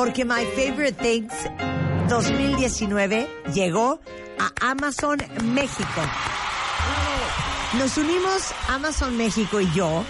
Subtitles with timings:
[0.00, 1.34] Porque My Favorite Things
[2.08, 4.00] 2019 llegó
[4.38, 5.18] a Amazon
[5.52, 6.00] México.
[7.78, 10.02] Nos unimos Amazon México y yo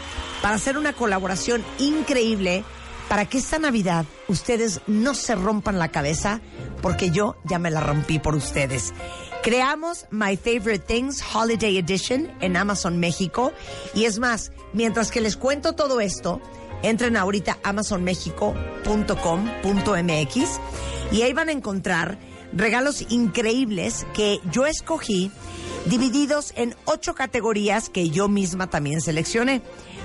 [0.42, 2.62] para hacer una colaboración increíble
[3.08, 6.40] para que esta Navidad ustedes no se rompan la cabeza
[6.82, 8.94] porque yo ya me la rompí por ustedes.
[9.42, 13.52] Creamos My Favorite Things Holiday Edition en Amazon México
[13.92, 16.40] y es más, mientras que les cuento todo esto,
[16.82, 20.60] entren ahorita amazonmexico.com.mx
[21.12, 22.18] y ahí van a encontrar
[22.52, 25.30] regalos increíbles que yo escogí
[25.86, 29.62] divididos en ocho categorías que yo misma también seleccioné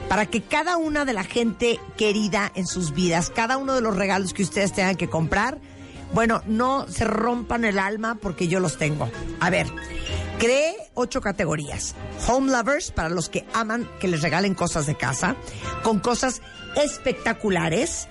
[0.07, 3.95] para que cada una de la gente querida en sus vidas, cada uno de los
[3.95, 5.59] regalos que ustedes tengan que comprar,
[6.13, 9.09] bueno, no se rompan el alma porque yo los tengo.
[9.39, 9.67] A ver,
[10.37, 11.95] creé ocho categorías.
[12.27, 15.35] Home lovers, para los que aman que les regalen cosas de casa,
[15.83, 16.41] con cosas
[16.75, 18.07] espectaculares.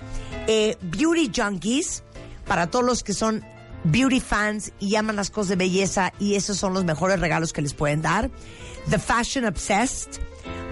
[0.47, 2.03] Eh, beauty junkies,
[2.47, 3.43] para todos los que son
[3.83, 7.61] beauty fans y aman las cosas de belleza y esos son los mejores regalos que
[7.61, 8.29] les pueden dar.
[8.89, 10.21] The Fashion Obsessed,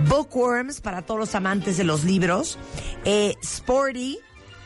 [0.08, 2.58] Bookworms para todos los amantes de los libros,
[3.06, 4.20] eh, Sporty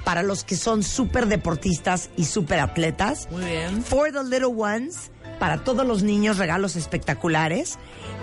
[0.04, 3.28] para los que son súper deportistas y súper atletas.
[3.30, 3.84] Muy bien.
[3.84, 7.78] For the Little Ones para todos los niños regalos espectaculares,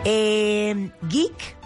[0.05, 1.57] eh, Geek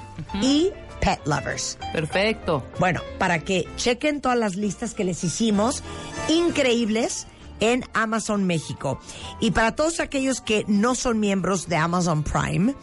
[0.42, 1.78] y Pet Lovers.
[1.92, 2.64] Perfecto.
[2.78, 5.82] Bueno, para que chequen todas las listas que les hicimos,
[6.28, 7.26] increíbles,
[7.60, 9.00] en Amazon México.
[9.40, 12.74] Y para todos aquellos que no son miembros de Amazon Prime,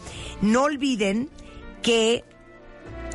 [0.41, 1.29] no olviden
[1.81, 2.23] que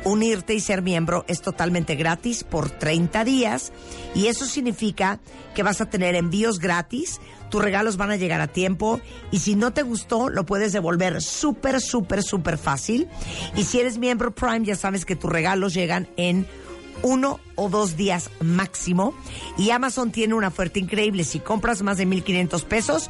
[0.03, 3.71] unirte y ser miembro es totalmente gratis por 30 días
[4.15, 5.19] y eso significa
[5.53, 7.19] que vas a tener envíos gratis,
[7.51, 11.21] tus regalos van a llegar a tiempo y si no te gustó lo puedes devolver
[11.21, 13.07] súper, súper, súper fácil.
[13.55, 16.47] Y si eres miembro Prime ya sabes que tus regalos llegan en
[17.03, 19.13] uno o dos días máximo.
[19.57, 23.09] Y Amazon tiene una oferta increíble, si compras más de 1.500 pesos,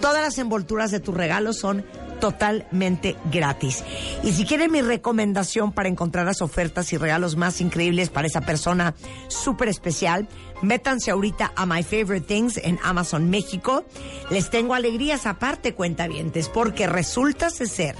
[0.00, 1.84] todas las envolturas de tus regalos son
[2.20, 3.84] totalmente gratis.
[4.22, 8.40] Y si quieren mi recomendación para encontrar las ofertas y regalos más increíbles para esa
[8.40, 8.94] persona
[9.28, 10.28] súper especial,
[10.62, 13.84] métanse ahorita a My Favorite Things en Amazon México.
[14.30, 17.96] Les tengo alegrías aparte, cuentavientes, porque resulta ser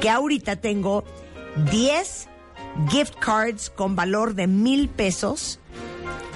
[0.00, 1.04] que ahorita tengo
[1.70, 2.28] 10
[2.88, 5.60] gift cards con valor de mil pesos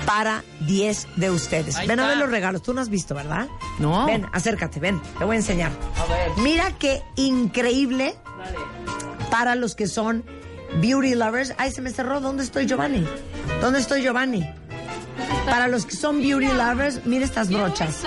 [0.07, 1.77] para 10 de ustedes.
[1.77, 2.15] Ahí ven a está.
[2.15, 2.63] ver los regalos.
[2.63, 3.49] Tú no has visto, ¿verdad?
[3.79, 4.07] No.
[4.07, 5.01] Ven, acércate, ven.
[5.19, 5.71] Te voy a enseñar.
[5.97, 6.31] A ver.
[6.39, 8.57] Mira qué increíble Dale.
[9.31, 10.25] para los que son
[10.81, 11.55] beauty lovers.
[11.59, 12.21] Ay, se me cerró.
[12.21, 13.07] ¿Dónde estoy, Giovanni?
[13.61, 14.49] ¿Dónde estoy, Giovanni?
[15.47, 18.03] Para los que son beauty lovers, mira estas brochas.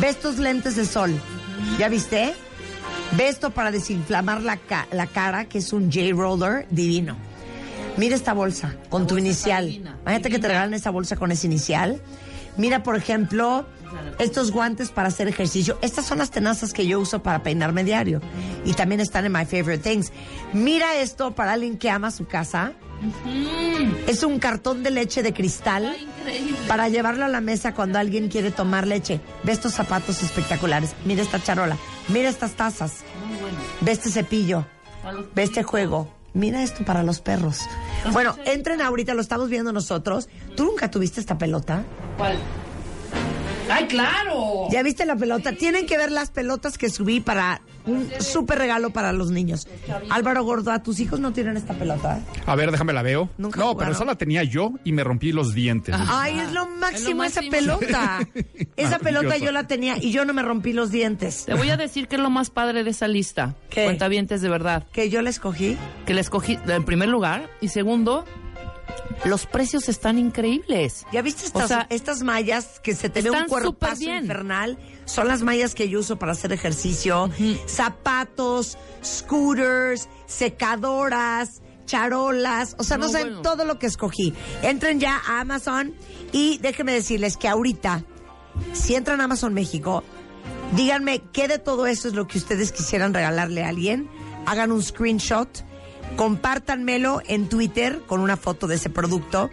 [0.00, 1.14] Ve estos lentes de sol.
[1.78, 2.34] ¿Ya viste?
[3.16, 7.16] Ve esto para desinflamar la, ca- la cara, que es un J-Roller divino.
[7.96, 9.66] Mira esta bolsa con tu bolsa inicial.
[9.66, 12.00] divina, Imagínate que te regalan esa bolsa con ese inicial.
[12.56, 13.66] Mira, por ejemplo,
[14.18, 15.78] estos guantes para hacer ejercicio.
[15.82, 18.20] Estas son las tenazas que yo uso para peinarme diario.
[18.64, 20.12] Y también están en My Favorite Things.
[20.52, 22.72] Mira esto para alguien que ama su casa.
[24.06, 25.96] Es un cartón de leche de cristal
[26.68, 29.20] para llevarlo a la mesa cuando alguien quiere tomar leche.
[29.42, 30.94] Ve estos zapatos espectaculares.
[31.04, 31.76] Mira esta charola.
[32.08, 32.96] Mira estas tazas.
[33.26, 33.58] Muy bueno.
[33.80, 34.66] Ve este cepillo.
[35.34, 36.19] Ve este juego.
[36.32, 37.60] Mira esto para los perros.
[38.12, 40.28] Bueno, entren ahorita, lo estamos viendo nosotros.
[40.56, 41.84] ¿Tú nunca tuviste esta pelota?
[42.16, 42.38] ¿Cuál?
[43.70, 44.68] ¡Ay, claro!
[44.70, 45.52] ¿Ya viste la pelota?
[45.52, 49.66] Tienen que ver las pelotas que subí para un súper regalo para los niños.
[50.10, 52.20] Álvaro Gordo, ¿a tus hijos no tienen esta pelota?
[52.46, 53.28] A ver, déjame la veo.
[53.38, 53.78] Nunca no, jugaron.
[53.78, 55.94] pero esa la tenía yo y me rompí los dientes.
[55.98, 57.78] Ay, es lo máximo, esa máximo.
[57.78, 58.20] pelota.
[58.76, 61.44] esa pelota yo la tenía y yo no me rompí los dientes.
[61.46, 63.56] Te voy a decir que es lo más padre de esa lista.
[63.70, 63.84] ¿Qué?
[63.84, 64.86] Cuentavientes de verdad.
[64.92, 65.76] Que yo la escogí.
[66.06, 67.48] Que la escogí en primer lugar.
[67.60, 68.24] Y segundo,
[69.24, 71.06] los precios están increíbles.
[71.12, 74.78] ¿Ya viste estas, O sea, estas mallas que se te ve un están cuerpazo infernal?
[75.10, 77.30] Son las mallas que yo uso para hacer ejercicio.
[77.66, 82.76] Zapatos, scooters, secadoras, charolas.
[82.78, 83.42] O sea, no No, saben bueno.
[83.42, 84.32] todo lo que escogí.
[84.62, 85.94] Entren ya a Amazon
[86.32, 88.04] y déjenme decirles que ahorita,
[88.72, 90.04] si entran a Amazon México,
[90.76, 94.08] díganme qué de todo eso es lo que ustedes quisieran regalarle a alguien.
[94.46, 95.48] Hagan un screenshot,
[96.16, 99.50] compártanmelo en Twitter con una foto de ese producto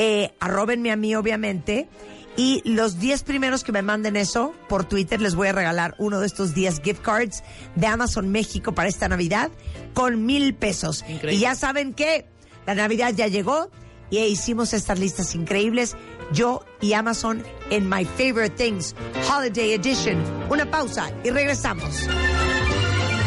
[0.00, 1.88] Eh, arróbenme a mí, obviamente.
[2.38, 6.20] Y los 10 primeros que me manden eso por Twitter les voy a regalar uno
[6.20, 7.42] de estos 10 gift cards
[7.74, 9.50] de Amazon México para esta Navidad
[9.92, 11.00] con mil pesos.
[11.08, 11.34] Increíble.
[11.34, 12.26] Y ya saben que
[12.64, 13.70] la Navidad ya llegó
[14.08, 15.96] y hicimos estas listas increíbles.
[16.32, 18.94] Yo y Amazon en My Favorite Things
[19.28, 20.22] Holiday Edition.
[20.48, 22.06] Una pausa y regresamos.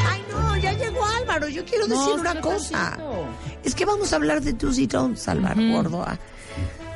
[0.10, 1.50] Ay, no, ya llegó Álvaro.
[1.50, 2.98] Yo quiero No, decir una cosa.
[3.66, 6.18] Es que vamos a hablar de do's y don'ts, Álvaro Gordo, ah,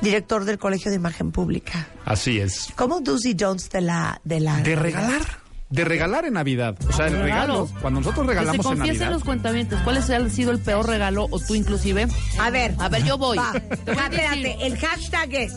[0.01, 1.87] director del Colegio de Imagen Pública.
[2.05, 2.69] Así es.
[2.75, 4.19] ¿Cómo do's y don'ts de la...
[4.23, 5.44] De, la De regalar.
[5.69, 6.75] De regalar en Navidad.
[6.87, 7.65] O sea, el Regalo.
[7.65, 7.69] regalo.
[7.81, 9.11] Cuando nosotros Que se regalamos en confiesen Navidad.
[9.13, 9.81] los cuentamientos.
[9.81, 12.07] ¿Cuál ha sido el peor regalo o tú inclusive?
[12.39, 12.75] A ver.
[12.77, 13.37] A ver, yo voy.
[13.37, 13.51] Va.
[13.55, 15.53] Espérate, el hashtag es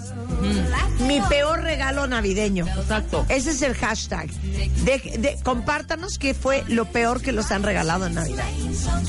[1.06, 2.66] mi peor regalo navideño.
[2.66, 3.26] Exacto.
[3.28, 4.28] Ese es el hashtag.
[4.31, 8.46] De, de- compártanos qué fue lo peor que los han regalado en Navidad.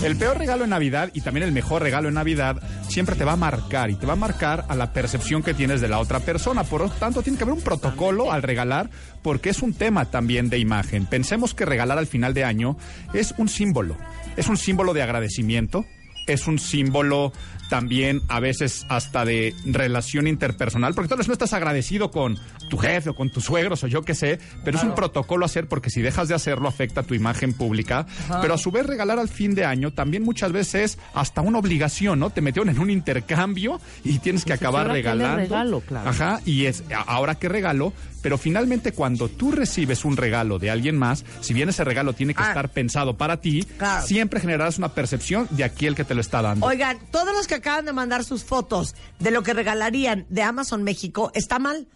[0.04, 3.34] El peor regalo en Navidad y también el mejor regalo en Navidad siempre te va
[3.34, 6.20] a marcar y te va a marcar a la percepción que tienes de la otra
[6.20, 6.64] persona.
[6.66, 8.90] Por lo tanto, tiene que haber un protocolo al regalar
[9.22, 10.89] porque es un tema también de imagen.
[11.10, 12.78] Pensemos que regalar al final de año
[13.14, 13.96] es un símbolo.
[14.38, 15.86] Es un símbolo de agradecimiento.
[16.30, 17.34] Es un símbolo
[17.70, 22.78] también a veces hasta de relación interpersonal, porque tal vez no estás agradecido con tu
[22.80, 25.92] jefe o con tus suegros o yo qué sé, pero es un protocolo hacer porque
[25.92, 28.08] si dejas de hacerlo afecta tu imagen pública,
[28.42, 31.60] pero a su vez regalar al fin de año también muchas veces es hasta una
[31.60, 32.32] obligación, ¿no?
[32.32, 35.38] Te metieron en un intercambio y tienes que acabar ¿y ahora qué le regalando.
[35.44, 35.82] regalo?
[35.82, 36.10] Claro.
[36.10, 37.94] Ajá, y es ahora qué regalo,
[38.24, 42.34] pero finalmente cuando tú recibes un regalo de alguien más, si bien ese regalo tiene
[42.34, 42.48] que Ah.
[42.50, 44.06] estar pensado para ti, Claro.
[44.08, 46.66] siempre generarás una percepción de aquel que te lo está dando.
[46.66, 50.84] Oigan, todos los que acaban de mandar sus fotos de lo que regalarían de Amazon
[50.84, 51.88] México, está mal.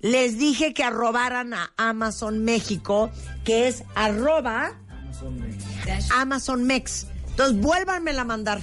[0.00, 3.10] Les dije que arrobaran a Amazon México,
[3.44, 4.72] que es arroba
[6.16, 7.06] Amazon Mex.
[7.30, 8.60] Entonces, vuélvanmela a mandar,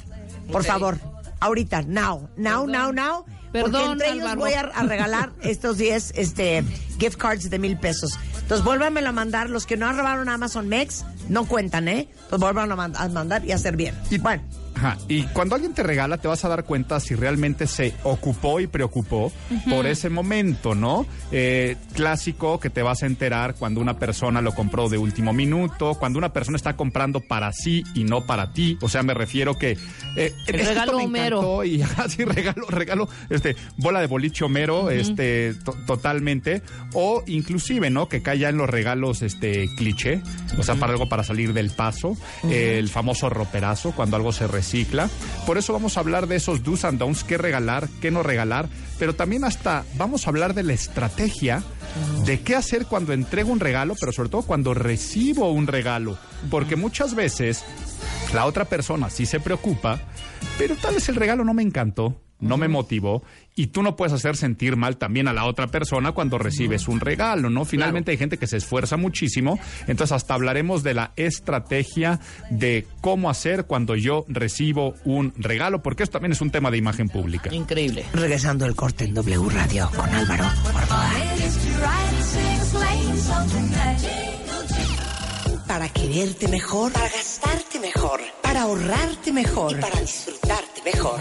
[0.51, 0.99] por favor.
[1.39, 2.71] Ahorita, now, now, Perdón.
[2.71, 3.25] now, now.
[3.25, 4.39] porque Perdón, entre ellos Álvaro.
[4.41, 6.63] voy a, a regalar estos 10 este,
[6.99, 8.11] gift cards de mil pesos.
[8.41, 9.49] Entonces, vuélvanmelo a mandar.
[9.49, 12.09] Los que no robaron a Amazon Mex, no cuentan, ¿eh?
[12.11, 13.95] Entonces, vuélvanlo a, mand- a mandar y hacer bien.
[14.09, 14.43] Y- bueno.
[14.79, 18.59] Ajá, Y cuando alguien te regala, te vas a dar cuenta si realmente se ocupó
[18.61, 19.31] y preocupó
[19.69, 21.05] por ese momento, ¿no?
[21.31, 25.95] Eh, clásico que te vas a enterar cuando una persona lo compró de último minuto,
[25.95, 28.77] cuando una persona está comprando para sí y no para ti.
[28.81, 29.77] O sea, me refiero que.
[30.15, 31.63] eh, El regalo me Homero.
[31.65, 36.61] Y así regalo, regalo, este, bola de boliche Homero, este, to- totalmente.
[36.93, 38.07] O inclusive, ¿no?
[38.07, 40.21] Que cae ya en los regalos, este, cliché.
[40.57, 42.15] O sea, para algo para salir del paso.
[42.49, 45.09] El famoso roperazo, cuando algo se recicla.
[45.45, 48.69] Por eso vamos a hablar de esos do's and don'ts, qué regalar, qué no regalar.
[48.99, 51.63] Pero también hasta vamos a hablar de la estrategia
[52.25, 56.17] de qué hacer cuando entrego un regalo, pero sobre todo cuando recibo un regalo.
[56.51, 57.63] Porque muchas veces
[58.33, 59.99] la otra persona sí se preocupa,
[60.57, 63.23] pero tal vez el regalo no me encantó, no me motivó,
[63.55, 67.01] y tú no puedes hacer sentir mal también a la otra persona cuando recibes un
[67.01, 67.65] regalo, ¿no?
[67.65, 72.19] Finalmente hay gente que se esfuerza muchísimo, entonces hasta hablaremos de la estrategia
[72.49, 76.77] de cómo hacer cuando yo recibo un regalo, porque esto también es un tema de
[76.77, 77.53] imagen pública.
[77.53, 78.05] Increíble.
[78.13, 80.45] Regresando el corte en W Radio con Álvaro.
[85.67, 91.19] Para quererte mejor, para gastarte mejor, para ahorrarte mejor y para disfrutarte mejor.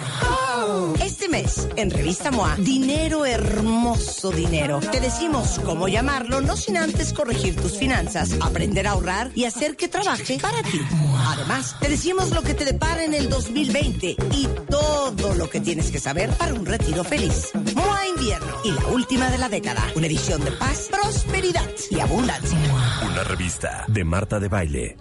[1.03, 4.81] Este mes, en Revista MOA, dinero hermoso dinero.
[4.81, 9.77] Te decimos cómo llamarlo, no sin antes corregir tus finanzas, aprender a ahorrar y hacer
[9.77, 10.81] que trabaje para ti.
[11.27, 15.91] Además, te decimos lo que te depara en el 2020 y todo lo que tienes
[15.91, 17.53] que saber para un retiro feliz.
[17.75, 19.85] MOA Invierno y la última de la década.
[19.95, 22.59] Una edición de paz, prosperidad y abundancia.
[23.07, 24.97] Una revista de Marta de Baile.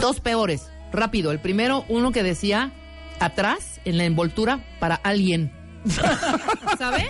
[0.00, 0.68] Dos peores.
[0.92, 1.32] Rápido.
[1.32, 2.72] El primero, uno que decía
[3.20, 5.52] atrás, en la envoltura, para alguien.
[6.78, 7.08] ¿Sabes?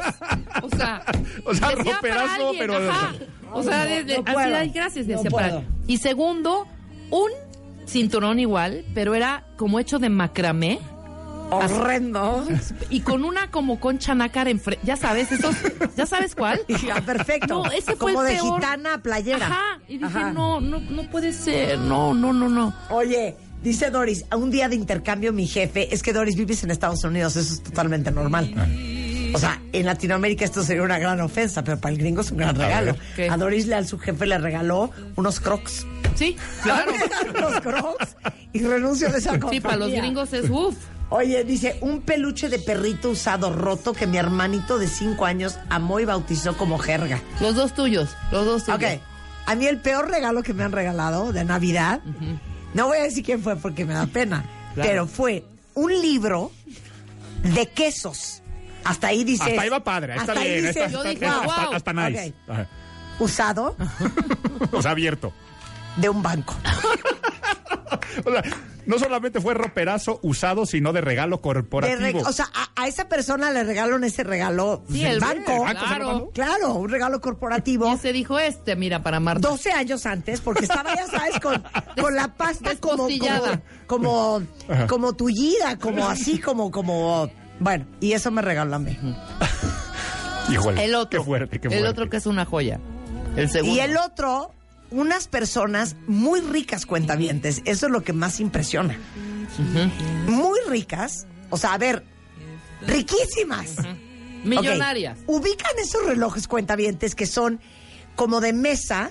[0.63, 1.03] O sea,
[1.45, 3.15] O sea, roperazo, para alguien, pero- ajá.
[3.53, 4.73] O sea, desde, no puedo.
[4.75, 5.47] gracias, No decía puedo.
[5.47, 6.67] para Y segundo,
[7.11, 7.31] un
[7.87, 10.81] cinturón igual, pero era como hecho de macramé
[11.51, 12.45] Horrendo.
[12.91, 14.85] y con una como concha nácar enfrente.
[14.85, 15.55] Ya sabes, esos,
[15.97, 16.61] ¿ya sabes cuál?
[16.87, 17.63] Ya, perfecto.
[17.65, 18.55] No, ese fue Como el de peor.
[18.57, 19.47] gitana playera.
[19.47, 19.79] Ajá.
[19.89, 20.33] Y dije, Ajá.
[20.33, 21.79] no, no, no puede ser.
[21.79, 22.75] No, no, no, no.
[22.91, 23.37] Oye,
[23.67, 27.03] dice Doris, a un día de intercambio mi jefe, es que Doris vives en Estados
[27.03, 28.55] Unidos, eso es totalmente normal.
[29.35, 32.39] O sea, en Latinoamérica esto sería una gran ofensa, pero para el gringo es un
[32.39, 32.97] gran regalo.
[33.29, 35.85] A Doris le, a su jefe le regaló unos crocs.
[36.15, 36.93] Sí, claro.
[37.37, 38.17] unos crocs
[38.53, 39.53] y renuncio de esa compañía.
[39.53, 40.77] Sí, para los gringos es uff.
[41.09, 46.01] Oye, dice, un peluche de perrito usado roto que mi hermanito de cinco años amó
[46.01, 47.21] y bautizó como jerga.
[47.41, 48.79] Los dos tuyos, los dos tuyos.
[48.79, 49.01] Ok,
[49.47, 52.01] a mí el peor regalo que me han regalado de Navidad,
[52.77, 54.89] no voy a decir quién fue porque me da pena, Claro.
[54.91, 56.53] pero fue un libro
[57.43, 58.43] de quesos.
[58.85, 59.47] Hasta ahí dices.
[59.49, 61.51] Hasta ahí va padre, está hasta ahí bien, dices, está, wow.
[61.51, 62.35] hasta- hasta nice.
[63.19, 63.75] Usado
[64.73, 65.33] O sea, abierto.
[65.97, 66.55] de un banco.
[68.25, 68.43] O sea,
[68.87, 71.99] no solamente fue roperazo usado, sino de regalo De corporativo.
[72.01, 75.67] re- o sea, a, a esa persona le regalaron ese regalo Sí, del el banco.
[75.69, 76.31] ¿El Claro.
[76.35, 77.93] Claro, un regalo corporativo.
[77.93, 79.49] Y se dijo este, mira, para Marta.
[79.49, 81.63] 12 años antes, porque estaba, ya sabes, con,
[82.01, 84.43] con la pasta como, como, como,
[84.89, 88.97] como tullida, como así, como, como, bueno, y eso me regaló a mí.
[90.51, 91.19] Híjole, El otro.
[91.21, 91.89] Qué fuerte, qué El fuerte.
[91.89, 92.81] otro que es una joya.
[93.37, 93.77] El segundo.
[93.77, 94.53] Y el otro,
[94.91, 98.99] unas personas muy ricas cuentavientes, eso es lo que más impresiona.
[100.27, 102.05] Muy ricas, o sea, a ver,
[102.87, 103.77] riquísimas.
[104.45, 105.19] Millonarias.
[105.27, 107.61] Ubican esos relojes cuentavientes que son
[108.15, 109.11] como de mesa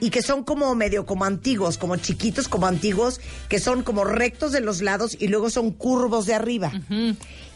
[0.00, 4.52] y que son como medio como antiguos, como chiquitos, como antiguos, que son como rectos
[4.52, 6.72] de los lados y luego son curvos de arriba.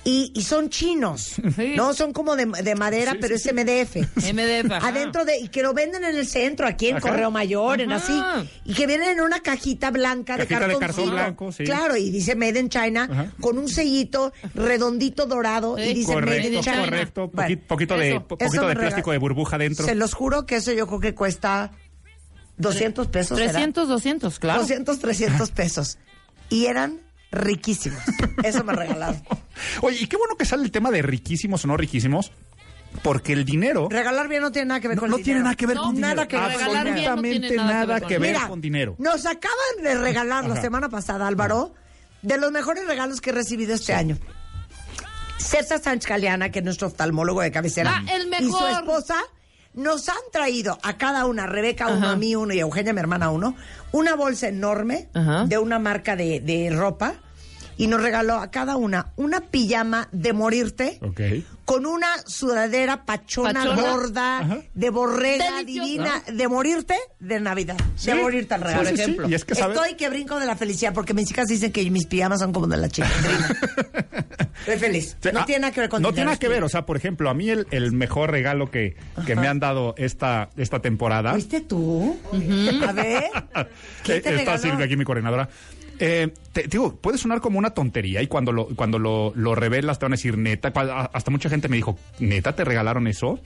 [0.04, 1.75] y, y son chinos, Sí.
[1.76, 1.92] ¿no?
[1.92, 3.97] Son como de, de madera, pero es MDF.
[4.33, 4.71] MDF.
[4.73, 4.88] ajá.
[4.88, 7.09] Adentro de, y que lo venden en el centro, aquí en Ajá.
[7.09, 8.18] Correo Mayor, en así.
[8.64, 10.80] Y que vienen en una cajita blanca Cajita de de cartón.
[10.80, 11.64] cartón blanco, sí.
[11.64, 13.33] Claro, y dice Made in China, Ajá.
[13.40, 16.80] con un sellito redondito dorado, y dice Made in China.
[16.85, 17.30] correcto.
[17.33, 18.26] Bueno, Poqui- poquito de, eso.
[18.26, 19.85] po- Eso poquito de plástico de burbuja dentro.
[19.85, 21.73] Se los juro que eso yo creo que cuesta
[22.59, 23.38] 200 pesos.
[23.38, 23.53] ¿será?
[23.53, 24.61] 300, 200, claro.
[24.61, 25.99] 200, 300 pesos.
[26.50, 27.00] Y eran
[27.31, 28.00] riquísimos.
[28.43, 29.23] Eso me regalaron.
[29.83, 32.33] Oye, y qué bueno que sale el tema de riquísimos o no riquísimos,
[33.03, 35.41] porque el dinero Regalar bien no tiene nada que ver no, con no el tiene
[35.41, 35.45] dinero.
[35.45, 36.15] nada que ver No, con dinero.
[36.15, 38.95] nada que ver con regalar bien no Absolutamente tiene nada que ver, Mira, con dinero.
[38.99, 41.75] Nos acaban de regalar la semana pasada, Álvaro,
[42.23, 44.17] de los mejores regalos que he recibido este año.
[45.38, 48.71] César Sánchez Caliana, que es nuestro oftalmólogo de cabecera, Ah, el y su mejor.
[48.71, 49.17] esposa
[49.78, 52.11] nos han traído a cada una, Rebeca uno, Ajá.
[52.12, 53.54] a mí uno y a Eugenia, mi hermana uno,
[53.92, 55.44] una bolsa enorme Ajá.
[55.47, 57.14] de una marca de, de ropa
[57.78, 60.99] y nos regaló a cada una una pijama de morirte
[61.64, 63.82] con una sudadera pachona, Pachona.
[63.82, 64.58] gorda, Ajá.
[64.75, 65.64] de borrega Deliciosa.
[65.87, 67.76] divina, de morirte de Navidad.
[67.94, 68.06] Sí.
[68.11, 68.88] De morirte al regalo.
[68.88, 69.02] sí, sí.
[69.02, 69.28] ejemplo.
[69.28, 71.88] Y es que sabe- Estoy que brinco de la felicidad porque mis hijas dicen que
[71.90, 73.56] mis pijamas son como de la chilindrina.
[74.61, 75.16] Estoy feliz.
[75.33, 76.64] No ah, tiene nada que ver con No tiene nada que ver.
[76.64, 79.95] O sea, por ejemplo, a mí el, el mejor regalo que, que me han dado
[79.99, 81.33] esta, esta temporada.
[81.33, 82.18] ¿Fuiste tú?
[82.87, 83.25] A ver.
[84.04, 84.59] ¿Quién te Eh, Está?
[84.59, 85.49] Silvia aquí, mi coordinadora.
[86.00, 89.99] Eh, te, digo, puede sonar como una tontería y cuando lo, cuando lo, lo revelas
[89.99, 90.73] te van a decir neta.
[91.12, 93.40] Hasta mucha gente me dijo, neta, ¿te regalaron eso?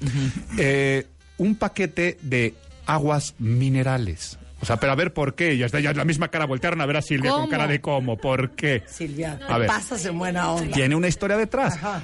[0.58, 1.06] Eh,
[1.38, 2.54] un paquete de
[2.86, 4.38] aguas minerales.
[4.62, 5.58] O sea, pero a ver por qué.
[5.58, 6.46] Ya está, ya la misma cara.
[6.46, 8.16] Voltearon a ver a Silvia con cara de cómo.
[8.16, 8.82] ¿Por qué?
[8.86, 9.66] Silvia, A ver.
[9.66, 10.72] pasas en buena onda.
[10.72, 11.74] Tiene una historia detrás.
[11.74, 12.00] Ajá.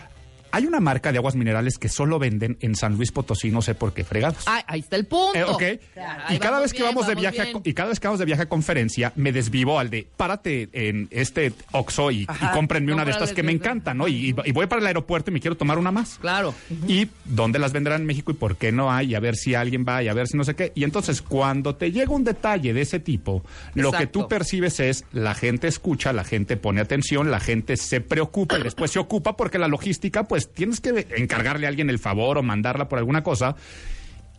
[0.50, 3.74] Hay una marca de aguas minerales que solo venden en San Luis Potosí, no sé
[3.74, 4.44] por qué fregados.
[4.46, 5.38] Ah, ahí está el punto.
[5.38, 5.62] Eh, ok.
[5.96, 8.06] Ahí Y cada vez que bien, vamos de vamos viaje a, y cada vez que
[8.06, 12.46] vamos de viaje a conferencia me desvivo al de párate en este Oxxo y, y
[12.52, 14.08] cómprenme una de estas que me encantan, ¿no?
[14.08, 16.18] Y, y voy para el aeropuerto y me quiero tomar una más.
[16.18, 16.54] Claro.
[16.86, 19.54] Y dónde las vendrán en México y por qué no hay, y a ver si
[19.54, 20.72] alguien va, y a ver si no sé qué.
[20.74, 25.04] Y entonces, cuando te llega un detalle de ese tipo, lo que tú percibes es
[25.12, 29.36] la gente escucha, la gente pone atención, la gente se preocupa y después se ocupa
[29.36, 33.22] porque la logística, pues tienes que encargarle a alguien el favor o mandarla por alguna
[33.22, 33.56] cosa.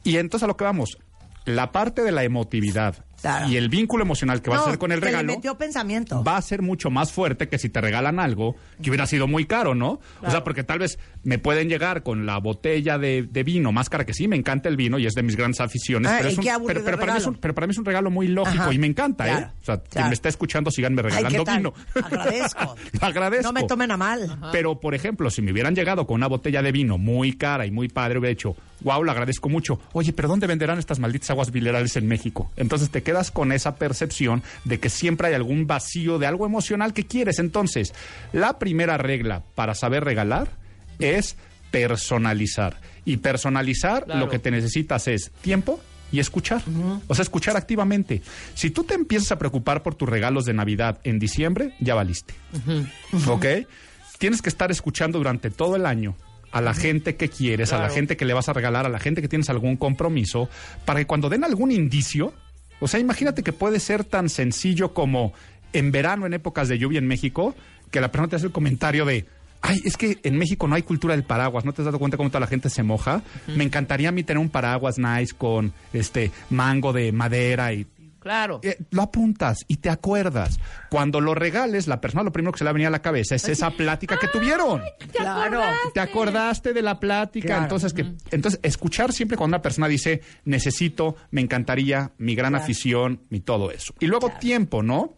[0.03, 0.97] Y entonces a lo que vamos,
[1.45, 3.49] la parte de la emotividad Claro.
[3.49, 6.23] y el vínculo emocional que va No, a ser con el regalo metió pensamiento.
[6.23, 9.43] va a ser mucho más fuerte que si te regalan algo que hubiera sido muy
[9.45, 9.99] caro, ¿no?
[10.21, 13.89] O sea, porque tal vez me pueden llegar con la botella de, de vino más
[13.89, 16.29] cara, que sí, me encanta el vino y es de mis grandes aficiones, Ah, pero,
[16.29, 17.77] y es un, qué aburrido pero, pero para mí es un, pero para mí es
[17.77, 19.51] un regalo muy lógico Ajá, y me encanta, claro, ¿eh?
[19.61, 21.57] O sea, quien me está escuchando, síganme Ay, regalando ¿qué tal?
[21.57, 21.73] vino.
[22.01, 22.75] Agradezco.
[23.01, 23.43] Agradezco.
[23.43, 24.39] No me tomen a mal.
[24.53, 27.71] Pero, por ejemplo, si me hubieran llegado con una botella de vino muy cara y
[27.71, 29.79] muy padre, hubiera dicho, wow, lo agradezco mucho.
[29.93, 32.51] Oye, pero ¿dónde venderán estas malditas aguas minerales en México?
[32.55, 36.93] Entonces te quedas con esa percepción de que siempre hay algún vacío de algo emocional
[36.93, 37.39] que quieres.
[37.39, 37.93] Entonces,
[38.33, 40.47] la primera regla para saber regalar
[40.99, 41.35] es
[41.71, 42.79] personalizar.
[43.05, 44.19] Y personalizar Claro.
[44.19, 45.79] lo que te necesitas es tiempo
[46.11, 46.61] y escuchar.
[47.07, 48.21] O sea, escuchar activamente.
[48.53, 52.33] Si tú te empiezas a preocupar por tus regalos de Navidad en diciembre, ya valiste.
[53.27, 53.45] ¿Ok?
[54.17, 56.15] Tienes que estar escuchando durante todo el año
[56.51, 58.99] a la gente que quieres, a la gente que le vas a regalar, a la
[58.99, 60.49] gente que tienes algún compromiso,
[60.85, 62.33] para que cuando den algún indicio,
[62.79, 65.33] o sea, imagínate que puede ser tan sencillo como
[65.73, 67.55] en verano, en épocas de lluvia en México,
[67.91, 69.25] que la persona te hace el comentario de,
[69.61, 72.17] ay, es que en México no hay cultura del paraguas, ¿no te has dado cuenta
[72.17, 73.21] cómo toda la gente se moja?
[73.47, 77.85] Me encantaría a mí tener un paraguas nice con este mango de madera y
[78.19, 78.59] Claro.
[78.63, 80.59] eh, lo apuntas y te acuerdas.
[80.89, 83.47] Cuando lo regales, la persona lo primero que se le va a la cabeza es
[83.47, 84.81] esa plática que tuvieron.
[85.13, 85.61] Claro.
[85.93, 87.63] Te acordaste de la plática, Claro.
[87.63, 92.63] entonces que entonces escuchar siempre cuando una persona dice necesito, me encantaría, mi gran Claro.
[92.63, 93.93] afición, mi todo eso.
[93.99, 95.13] Y luego tiempo, ¿no?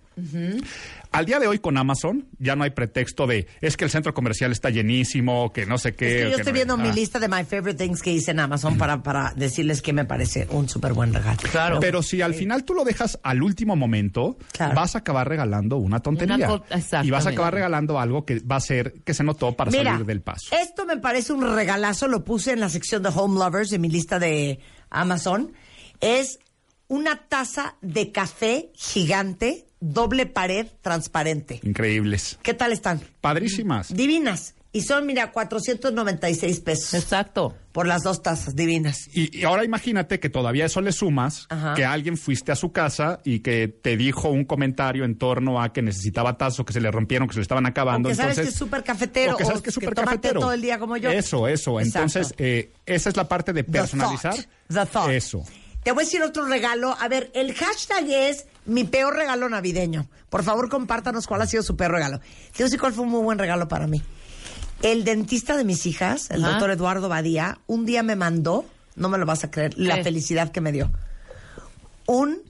[1.11, 4.13] Al día de hoy con Amazon ya no hay pretexto de es que el centro
[4.13, 6.07] comercial está llenísimo, que no sé qué.
[6.19, 6.93] Es que yo estoy no- viendo mi Ah.
[6.93, 10.47] lista de my favorite things que hice en Amazon para, para decirles que me parece
[10.51, 11.37] un súper buen regalo.
[11.51, 11.79] Claro.
[11.81, 14.75] Pero si al final tú lo dejas al último momento, Claro.
[14.75, 16.35] vas a acabar regalando una tontería.
[16.49, 19.69] Una y vas a acabar regalando algo que va a ser que se notó para
[19.71, 20.55] Mira, salir del paso.
[20.55, 23.89] esto me parece un regalazo, lo puse en la sección de Home Lovers de mi
[23.89, 24.59] lista de
[24.89, 25.51] Amazon.
[25.99, 26.39] Es
[26.87, 31.59] una taza de café gigante, doble pared, transparente.
[31.63, 32.39] Increíbles.
[32.41, 33.01] ¿Qué tal están?
[33.19, 33.93] Padrísimas.
[33.93, 34.53] Divinas.
[34.73, 37.57] Y son, mira, 496 pesos Exacto.
[37.73, 39.09] por las dos tazas divinas.
[39.13, 41.73] Y, y ahora imagínate que todavía eso le sumas Ajá.
[41.73, 45.73] que alguien fuiste a su casa y que te dijo un comentario en torno a
[45.73, 48.07] que necesitaba tazo, que se le rompieron, que se le estaban acabando.
[48.07, 50.39] O que sabes que es súper cafetero, O que sabes o que es súper cafetero.
[50.39, 51.09] todo el día como yo.
[51.11, 51.77] Eso, eso.
[51.81, 51.99] Exacto.
[52.19, 54.35] Entonces, eh, esa es la parte de The personalizar.
[54.35, 54.47] thought.
[54.69, 55.11] The thought.
[55.11, 55.43] Eso.
[55.83, 56.95] Te voy a decir otro regalo.
[56.99, 60.07] A ver, el hashtag es mi peor regalo navideño.
[60.29, 62.19] Por favor, compártanos cuál ha sido su peor regalo.
[62.19, 64.01] Te voy a decir cuál fue un muy buen regalo para mí.
[64.81, 66.51] El dentista de mis hijas, el Ajá.
[66.53, 70.51] doctor Eduardo Badía, un día me mandó, no me lo vas a creer, la felicidad
[70.51, 70.91] que me dio.
[72.07, 72.41] Un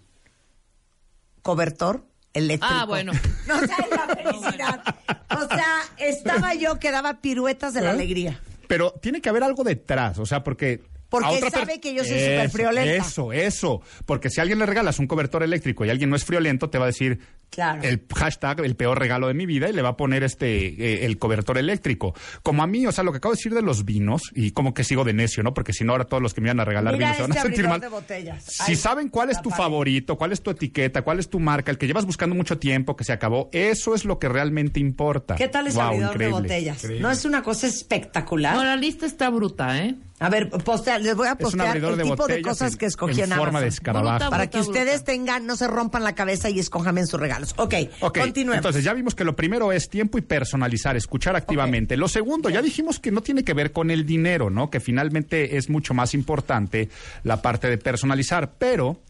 [1.41, 2.73] cobertor eléctrico.
[2.73, 3.11] Ah, bueno.
[3.47, 4.95] No sabes la felicidad.
[5.29, 7.79] O sea, estaba yo que daba piruetas ¿Eh?
[7.79, 8.39] de la alegría.
[8.67, 10.81] Pero tiene que haber algo detrás, o sea, porque...
[11.11, 13.05] Porque otra sabe que yo soy súper friolenta.
[13.05, 13.81] Eso, eso.
[14.05, 16.77] Porque si a alguien le regalas un cobertor eléctrico y alguien no es friolento, te
[16.79, 17.19] va a decir
[17.51, 17.81] Claro.
[17.83, 21.05] el hashtag, el peor regalo de mi vida, y le va a poner este eh,
[21.05, 22.13] el cobertor eléctrico.
[22.43, 24.73] Como a mí, o sea, lo que acabo de decir de los vinos, y como
[24.73, 25.53] que sigo de necio, ¿no?
[25.53, 27.31] Porque si no, ahora todos los que me van a regalar Mira vinos se van
[27.33, 27.81] a este sentir mal.
[27.81, 28.43] de botellas.
[28.45, 29.63] Si Ay, saben cuál es tu pared.
[29.63, 32.95] favorito, cuál es tu etiqueta, cuál es tu marca, el que llevas buscando mucho tiempo,
[32.95, 35.35] que se acabó, eso es lo que realmente importa.
[35.35, 36.41] ¿Qué tal Guau, abridor de increíble.
[36.41, 37.01] botellas?
[37.01, 38.55] ¿No es una cosa espectacular?
[38.55, 39.95] No, la lista está bruta, ¿eh?
[40.21, 43.21] A ver, postea, les voy a postear el de tipo de cosas en- que escogí
[43.21, 44.17] en, en forma de escarabajo.
[44.17, 47.19] Bruta, Para bruta, que ustedes tengan, no se rompan la cabeza y escojan bien sus
[47.19, 47.53] regalos.
[47.57, 48.57] Ok, Ok, continuemos.
[48.57, 51.97] entonces ya vimos que lo primero es tiempo y personalizar, escuchar activamente.
[51.97, 54.69] Lo segundo, ya dijimos que no tiene que ver con el dinero, ¿no?
[54.69, 56.89] Que finalmente es mucho más importante
[57.23, 59.01] la parte de personalizar, pero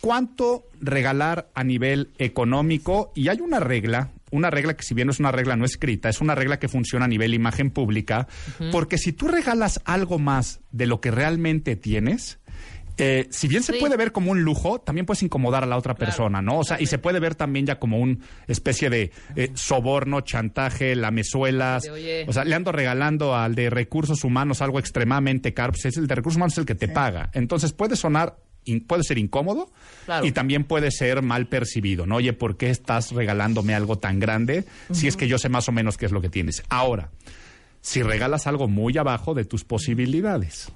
[0.00, 3.10] ¿cuánto regalar a nivel económico?
[3.14, 6.08] Y hay una regla, una regla que si bien no es una regla no escrita,
[6.08, 8.26] es una regla que funciona a nivel imagen pública,
[8.72, 12.38] porque si tú regalas algo más de lo que realmente tienes,
[12.98, 13.78] eh, si bien se Sí.
[13.78, 16.60] puede ver como un lujo, también puedes incomodar a la otra persona, ¿no?
[16.60, 20.96] O sea, y se puede ver también ya como una especie de eh, soborno, chantaje,
[20.96, 21.82] lamezuelas.
[21.82, 22.24] De, oye.
[22.26, 25.72] O sea, le ando regalando al de recursos humanos algo extremadamente caro.
[25.74, 27.28] Pues es el de recursos humanos el que te paga.
[27.34, 28.38] Entonces puede sonar,
[28.86, 29.70] puede ser incómodo
[30.04, 30.26] Claro.
[30.26, 32.16] y también puede ser mal percibido, ¿no?
[32.16, 35.72] Oye, ¿por qué estás regalándome algo tan grande si es que yo sé más o
[35.72, 36.62] menos qué es lo que tienes?
[36.68, 37.10] Ahora,
[37.86, 40.72] si regalas algo muy abajo de tus posibilidades.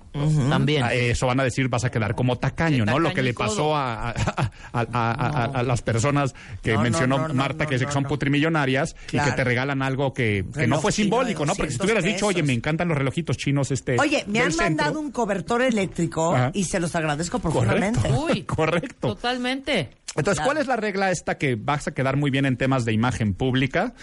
[0.48, 0.84] También.
[0.84, 3.00] Ah, Eso van a decir, vas a quedar como tacaño, ¿no?
[3.00, 7.18] Lo que le pasó a, a- a- a- a- a las personas que No, mencionó
[7.18, 8.08] no, no, Marta, no, que, son no.
[8.08, 11.56] putrimillonarias y que te regalan algo que, que no fue simbólico, ¿no?
[11.56, 13.96] Porque si tú 200 hubieras dicho, oye, me encantan los relojitos chinos, este.
[13.98, 14.66] Oye, me han centro".
[14.66, 16.52] mandado un cobertor eléctrico Ajá.
[16.54, 17.98] y se los agradezco profundamente.
[18.08, 18.24] Correcto.
[18.32, 19.08] Uy, Correcto.
[19.16, 19.90] Totalmente.
[20.14, 22.92] Entonces, ¿cuál es la regla esta que vas a quedar muy bien en temas de
[22.92, 23.94] imagen pública?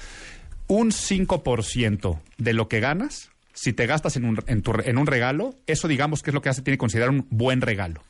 [0.68, 5.08] Un 5% de lo que ganas, si te gastas en un, en, tu- en un
[5.08, 8.02] regalo, eso digamos que es lo que hace, tiene que considerar un buen regalo.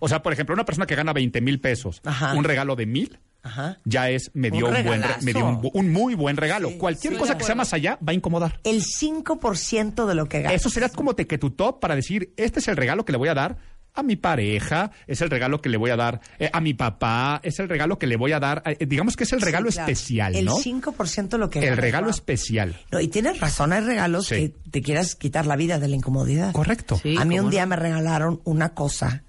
[0.00, 2.34] O sea, por ejemplo, una persona que gana 20 mil pesos, Ajá.
[2.34, 3.78] un regalo de mil, Ajá.
[3.84, 5.24] ya es, me dio Un un, buen, re- regalazo.
[5.24, 6.70] me dio un, bu- un muy buen regalo.
[6.76, 8.60] Cualquier sí, cosa que sea más allá va a incomodar.
[8.64, 10.60] El 5% de lo que ganas.
[10.60, 13.18] Eso sería como te, que tu top para decir, este es el regalo que le
[13.18, 13.56] voy a dar
[13.96, 17.40] a mi pareja, es el regalo que le voy a dar eh, a mi papá,
[17.44, 19.76] es el regalo que le voy a dar, eh, digamos que es el regalo Sí,
[19.76, 19.92] claro.
[19.92, 20.56] especial, El ¿no?
[20.58, 22.76] 5% de lo que El regalo especial.
[22.90, 24.34] No, y tienes razón, hay regalos Sí.
[24.34, 26.52] que te quieras quitar la vida de la incomodidad.
[26.52, 26.98] Correcto.
[27.02, 27.16] Sí.
[27.18, 27.68] a mí un día no.
[27.70, 29.22] me regalaron una cosa,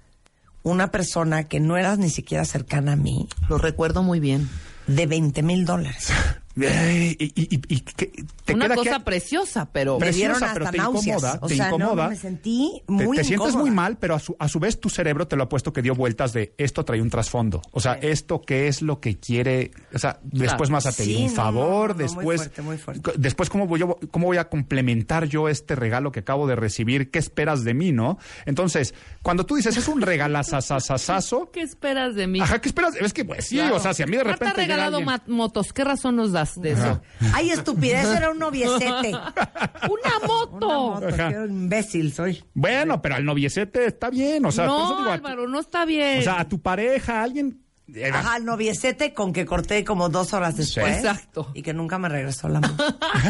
[0.64, 4.48] una persona que no era ni siquiera cercana a mí, Lo recuerdo muy bien.
[4.88, 6.08] de 20 mil dólares.
[6.58, 8.12] Y, y- y- y que-
[8.46, 9.98] te Una queda cosa que- preciosa, pero...
[9.98, 11.06] Me dieron Preciosa, hasta pero te náuseas.
[11.18, 12.04] incomoda, o te sea, incomoda.
[12.04, 13.58] no, me sentí te, muy te sientes incómoda.
[13.60, 15.82] muy mal, pero a su, a su vez tu cerebro te lo ha puesto que
[15.82, 17.60] dio vueltas de esto trae un trasfondo.
[17.72, 21.22] O sea, esto qué es lo que quiere, o sea, después más a pedir Sí,
[21.24, 23.02] un favor, no, no, muy después fuerte, muy fuerte.
[23.02, 26.56] co- después cómo voy yo cómo voy a complementar yo este regalo que acabo de
[26.56, 28.18] recibir, qué esperas de mí, ¿no?
[28.46, 32.40] Entonces, cuando tú dices es un regalazazazazazo, ¿Qué esperas de mí?
[32.40, 32.94] ajá, ¿qué esperas?
[32.96, 33.76] Es que pues sí, Claro.
[33.76, 35.72] o sea, si a mí de Marta repente ha llega regalado alguien- motos.
[35.72, 37.02] ¿Qué razón nos das de eso?
[37.34, 39.10] Ay, estupidez, era un noviecete.
[39.90, 40.56] ¡Una moto!
[40.56, 41.28] Una moto, Ajá.
[41.28, 42.42] qué imbécil soy.
[42.54, 45.60] Bueno, pero al noviecete está bien, o sea, por eso no, digo, a- Álvaro, no
[45.60, 46.20] está bien.
[46.20, 47.62] o sea, a tu pareja, a alguien
[47.94, 50.96] eh, Ajá, el noviecete con que corté como dos horas después.
[50.96, 51.52] Exacto.
[51.54, 52.84] Y que nunca me regresó la moto.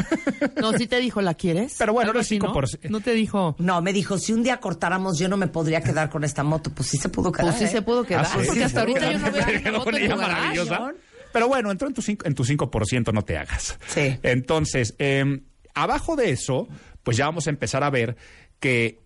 [0.61, 1.75] no, sí te dijo, ¿la quieres?
[1.79, 2.55] Pero bueno, Algo era así, ¿no?
[2.55, 2.89] 5%.
[2.89, 3.55] No te dijo...
[3.59, 6.71] No, me dijo, si un día cortáramos, yo no me podría quedar con esta moto.
[6.71, 7.49] Pues sí se pudo quedar.
[7.49, 7.69] Pues sí ¿eh?
[7.69, 9.63] se pudo quedar, Ah, sí, porque sí, hasta se pudo ahorita yo no quedar.
[9.63, 10.93] veo moto en maravillosa.
[11.37, 13.79] Pero bueno, entró en tu, cinco, en tu 5%, no te hagas.
[13.89, 14.19] Sí.
[14.23, 15.43] Entonces, eh,
[15.75, 16.67] abajo de eso,
[17.03, 18.17] pues ya vamos a empezar a ver
[18.59, 19.01] que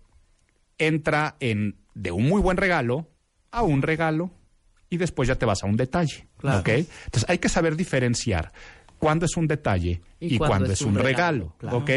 [0.77, 3.09] entra en de un muy buen regalo
[3.51, 4.31] a un regalo
[4.89, 6.29] y después ya te vas a un detalle.
[6.37, 6.63] Claro.
[6.65, 8.53] Entonces hay que saber diferenciar
[8.97, 11.53] cuándo es un detalle y, cuándo, es un regalo.
[11.57, 11.79] claro.
[11.79, 11.89] ¿ok?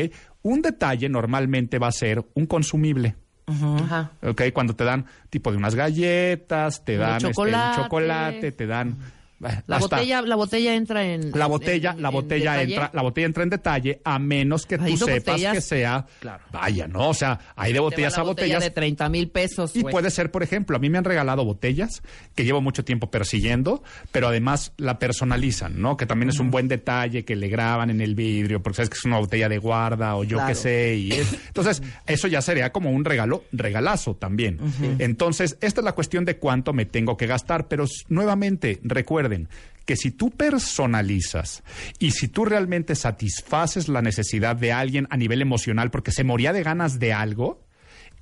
[0.43, 3.15] Un detalle normalmente va a ser un consumible.
[3.47, 4.11] Ajá.
[4.21, 4.43] ¿ok?
[4.53, 7.83] Cuando te dan tipo de unas galletas, te Un dan este, un chocolate.
[7.83, 8.99] chocolate, te dan...
[9.41, 11.31] La hasta- botella, la botella entra en.
[11.33, 14.97] la botella, en- la botella entra, la botella entra en detalle a menos que tú
[14.97, 16.43] sepas botellas- que sea, Claro.
[16.53, 17.09] vaya, ¿no?
[17.11, 18.63] O sea, hay de botellas la a botella botellas.
[18.65, 19.75] de 30 mil pesos.
[19.77, 22.03] Y puede ser, por ejemplo, a mí me han regalado botellas
[22.35, 25.97] que llevo mucho tiempo persiguiendo, pero además la personalizan, ¿no?
[25.97, 28.97] Que también es un buen detalle que le graban en el vidrio, porque sabes que
[28.99, 30.49] es una botella de guarda o yo Claro.
[30.49, 30.95] qué sé.
[30.97, 34.59] Y es- entonces, eso ya sería como un regalo, regalazo también.
[34.99, 38.79] Entonces, esta es la cuestión de cuánto me tengo que gastar, pero nuevamente,
[39.25, 39.49] recuerden
[39.85, 41.63] que si tú personalizas
[41.99, 46.53] y si tú realmente satisfaces la necesidad de alguien a nivel emocional porque se moría
[46.53, 47.67] de ganas de algo,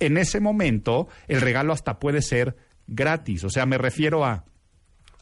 [0.01, 2.57] en ese momento el regalo hasta puede ser
[2.89, 3.45] gratis.
[3.45, 4.45] O sea, me refiero a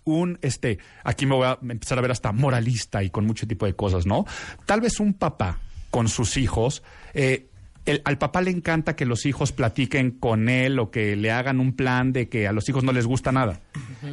[0.05, 3.67] un, este, aquí me voy a empezar a ver hasta moralista y con mucho tipo
[3.67, 4.25] de cosas, ¿no?
[4.65, 7.50] Tal vez un papá con sus hijos, eh,
[7.87, 11.61] el- al papá le encanta que los hijos platiquen con él o que le hagan
[11.61, 13.61] un plan de que a los hijos no les gusta nada.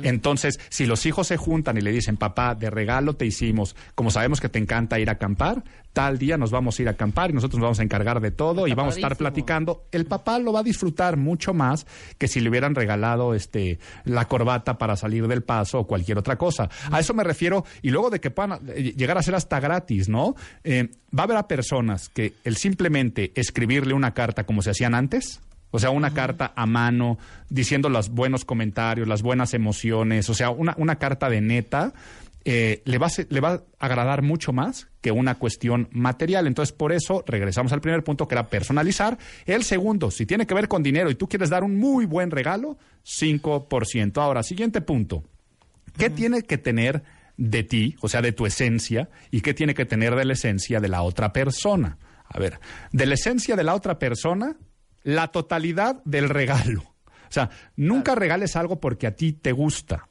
[0.03, 4.11] Entonces, si los hijos se juntan y le dicen, papá, de regalo te hicimos, como
[4.11, 7.31] sabemos que te encanta ir a acampar, tal día nos vamos a ir a acampar
[7.31, 10.37] y nosotros nos vamos a encargar de todo y vamos a estar platicando el papá
[10.39, 11.87] lo va a disfrutar mucho más
[12.19, 16.35] que si le hubieran regalado este la corbata para salir del paso o cualquier otra
[16.37, 16.69] cosa.
[16.91, 20.07] A eso me refiero y luego de que puedan eh, llegar a ser hasta gratis,
[20.09, 20.35] ¿no?
[20.63, 24.93] Eh, va a haber a personas que el simplemente escribirle una carta como se hacían
[24.93, 25.41] antes.
[25.71, 27.17] O sea, una carta a mano,
[27.49, 31.91] diciendo los buenos comentarios, las buenas emociones, o sea, una, una carta de neta,
[32.45, 36.45] eh, le, va a, le va a agradar mucho más que una cuestión material.
[36.45, 39.17] Entonces, por eso regresamos al primer punto, que era personalizar.
[39.47, 42.29] El segundo, si tiene que ver con dinero y tú quieres dar un muy buen
[42.29, 44.21] regalo, 5%.
[44.21, 45.23] Ahora, siguiente punto.
[45.97, 47.01] ¿Qué tiene que tener
[47.37, 50.79] de ti, o sea, de tu esencia, y qué tiene que tener de la esencia
[50.79, 51.97] de la otra persona?
[52.29, 52.59] A ver,
[52.91, 54.57] de la esencia de la otra persona,
[55.03, 56.81] la totalidad del regalo.
[56.81, 60.07] O sea, nunca regales algo porque a ti te gusta.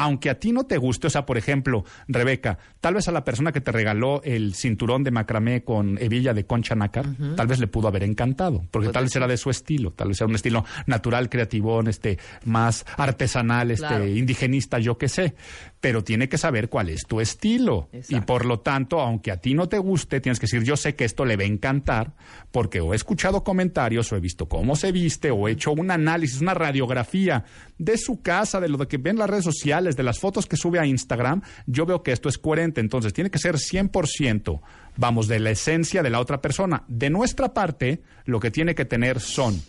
[0.00, 3.24] Aunque a ti no te guste, o sea, por ejemplo, Rebeca, tal vez a la
[3.24, 7.04] persona que te regaló el cinturón de macramé con hebilla de concha nácar,
[7.36, 9.22] tal vez le pudo haber encantado, porque Puede tal vez ser.
[9.22, 13.86] era de su estilo, tal vez era un estilo natural, creativón, este, más artesanal, este,
[13.88, 14.06] Claro.
[14.06, 15.34] indigenista, yo qué sé.
[15.80, 17.88] Pero tiene que saber cuál es tu estilo.
[17.92, 18.16] Exacto.
[18.16, 20.94] Y por lo tanto, aunque a ti no te guste, tienes que decir, yo sé
[20.94, 22.14] que esto le va a encantar,
[22.50, 25.90] porque o he escuchado comentarios, o he visto cómo se viste, o he hecho un
[25.90, 27.44] análisis, una radiografía
[27.78, 30.56] de su casa, de lo que ven en las redes sociales, de las fotos que
[30.56, 32.80] sube a Instagram, yo veo que esto es coherente.
[32.80, 34.60] Entonces, tiene que ser 100%,
[34.96, 36.84] vamos, de la esencia de la otra persona.
[36.88, 39.62] De nuestra parte, lo que tiene que tener son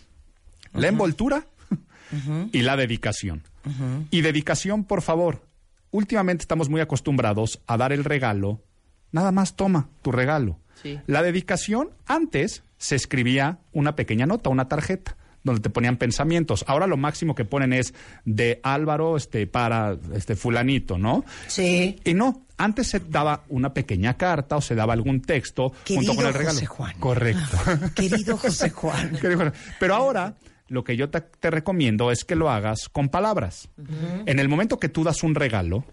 [0.72, 1.46] la envoltura
[2.52, 3.42] y la dedicación.
[4.10, 5.46] Y dedicación, por favor.
[5.90, 8.62] Últimamente estamos muy acostumbrados a dar el regalo.
[9.12, 10.58] Nada más toma tu regalo.
[10.82, 10.98] Sí.
[11.06, 16.64] La dedicación, antes se escribía una pequeña nota, una tarjeta, donde te ponían pensamientos.
[16.66, 21.24] Ahora lo máximo que ponen es de Álvaro este, para este fulanito, ¿no?
[21.46, 21.98] Sí.
[22.04, 26.16] Y no, antes se daba una pequeña carta o se daba algún texto Querido junto
[26.16, 26.54] con el regalo.
[26.54, 26.94] José Juan.
[26.98, 27.58] Correcto.
[27.94, 29.16] Querido José Juan.
[29.20, 29.42] Qué dijo,
[29.78, 30.34] Pero ahora
[30.68, 33.68] lo que yo te, te recomiendo es que lo hagas con palabras.
[34.26, 35.84] En el momento que tú das un regalo,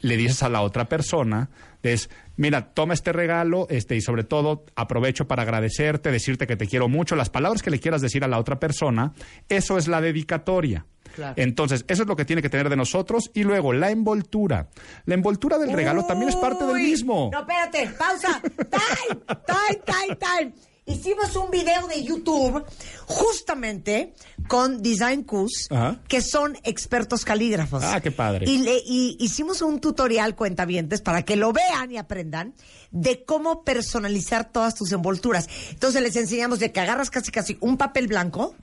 [0.00, 1.50] le dices a la otra persona,
[1.82, 6.66] es, mira, toma este regalo, este, y sobre todo aprovecho para agradecerte, decirte que te
[6.66, 9.12] quiero mucho, las palabras que le quieras decir a la otra persona,
[9.48, 10.86] eso es la dedicatoria.
[11.14, 11.34] Claro.
[11.36, 13.30] Entonces, eso es lo que tiene que tener de nosotros.
[13.34, 14.68] Y luego, la envoltura.
[15.06, 17.30] La envoltura del regalo también es parte del mismo.
[17.32, 18.40] No, espérate, pausa.
[18.42, 20.67] Time, time, time, time.
[20.88, 22.64] Hicimos un video de YouTube
[23.06, 24.14] justamente
[24.48, 26.00] con Design Cus, Ajá.
[26.08, 27.84] que son expertos calígrafos.
[27.84, 28.46] Ah, qué padre.
[28.48, 32.54] Y, le- y hicimos un tutorial, cuentavientes, para que lo vean y aprendan
[32.90, 35.48] de cómo personalizar todas tus envolturas.
[35.70, 38.54] Entonces les enseñamos de que agarras casi casi un papel blanco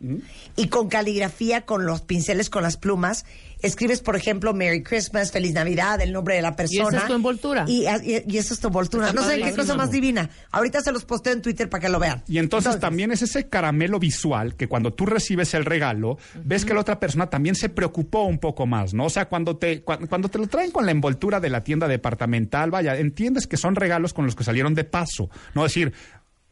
[0.55, 3.25] y con caligrafía, con los pinceles, con las plumas,
[3.61, 6.97] escribes, por ejemplo, Merry Christmas, Feliz Navidad, el nombre de la persona.
[6.99, 7.65] es tu envoltura.
[7.67, 9.07] Y, y, y esa es tu envoltura.
[9.07, 10.29] Está no sé qué cosa más divina.
[10.51, 12.23] Ahorita se los posteo en Twitter para que lo vean.
[12.27, 16.73] Y entonces, también es ese caramelo visual que cuando tú recibes el regalo, ves que
[16.73, 19.05] la otra persona también se preocupó un poco más, ¿no?
[19.05, 21.87] O sea, cuando te, cua- cuando te lo traen con la envoltura de la tienda
[21.87, 25.93] departamental, vaya, entiendes que son regalos con los que salieron de paso, no decir,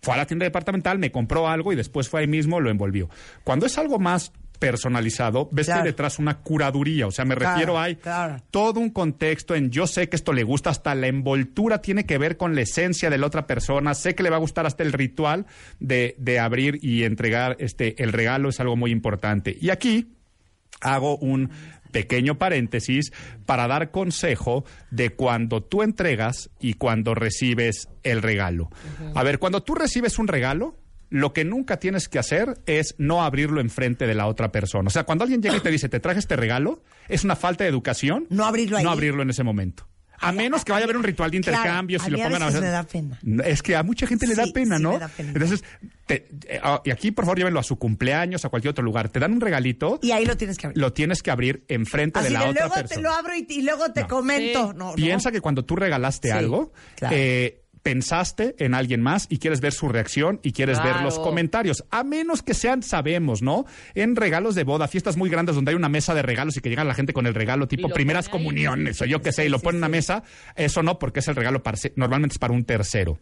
[0.01, 3.09] fue a la tienda departamental, me compró algo y después fue ahí mismo, lo envolvió.
[3.43, 4.31] Cuando es algo más
[4.67, 5.81] personalizado, ves Claro.
[5.81, 7.07] que hay detrás una curaduría.
[7.07, 8.43] O sea, me Claro, refiero a claro.
[8.51, 12.17] todo un contexto en yo sé que esto le gusta, hasta la envoltura tiene que
[12.17, 14.83] ver con la esencia de la otra persona, sé que le va a gustar hasta
[14.83, 15.45] el ritual
[15.79, 19.57] de, de abrir y entregar este el regalo es algo muy importante.
[19.59, 20.13] Y aquí
[20.81, 21.49] hago un
[21.91, 23.11] pequeño paréntesis
[23.45, 28.69] para dar consejo de cuando tú entregas y cuando recibes el regalo.
[29.13, 30.75] A ver, cuando tú recibes un regalo,
[31.13, 34.87] lo que nunca tienes que hacer es no abrirlo enfrente de la otra persona.
[34.87, 37.63] O sea, cuando alguien llega y te dice, te traje este regalo, es una falta
[37.63, 38.25] de educación.
[38.31, 38.83] No abrirlo ahí.
[38.83, 39.87] No abrirlo en ese momento.
[40.19, 42.21] A menos que vaya a haber un ritual de claro, intercambio, a si lo mí
[42.23, 43.19] a pongan veces me da pena.
[43.45, 44.93] Es que a mucha gente le da pena, sí ¿no?
[44.93, 45.29] me da pena.
[45.33, 45.63] Entonces,
[46.07, 49.09] te- eh, ah, y aquí por favor llévenlo a su cumpleaños, a cualquier otro lugar.
[49.09, 50.79] Te dan un regalito Y ahí lo tienes que abrir.
[50.81, 53.45] lo tienes que abrir enfrente Así de la de, otra luego te lo abro y,
[53.49, 54.07] y luego te No.
[54.07, 54.71] comento.
[54.71, 54.77] Sí.
[54.77, 54.95] No, no.
[54.95, 57.15] Piensa que cuando tú regalaste Sí, algo, claro.
[57.17, 61.83] eh, pensaste en alguien más y quieres ver su reacción y quieres ver los comentarios.
[61.91, 63.65] A menos que sean, sabemos, ¿no?
[63.93, 66.69] En regalos de boda, fiestas muy grandes donde hay una mesa de regalos y que
[66.69, 68.31] llega la gente con el regalo tipo primeras ahí.
[68.31, 70.23] comuniones o yo qué sé, y lo pone en una mesa,
[70.55, 73.19] eso no, porque es el regalo para, normalmente es para un tercero.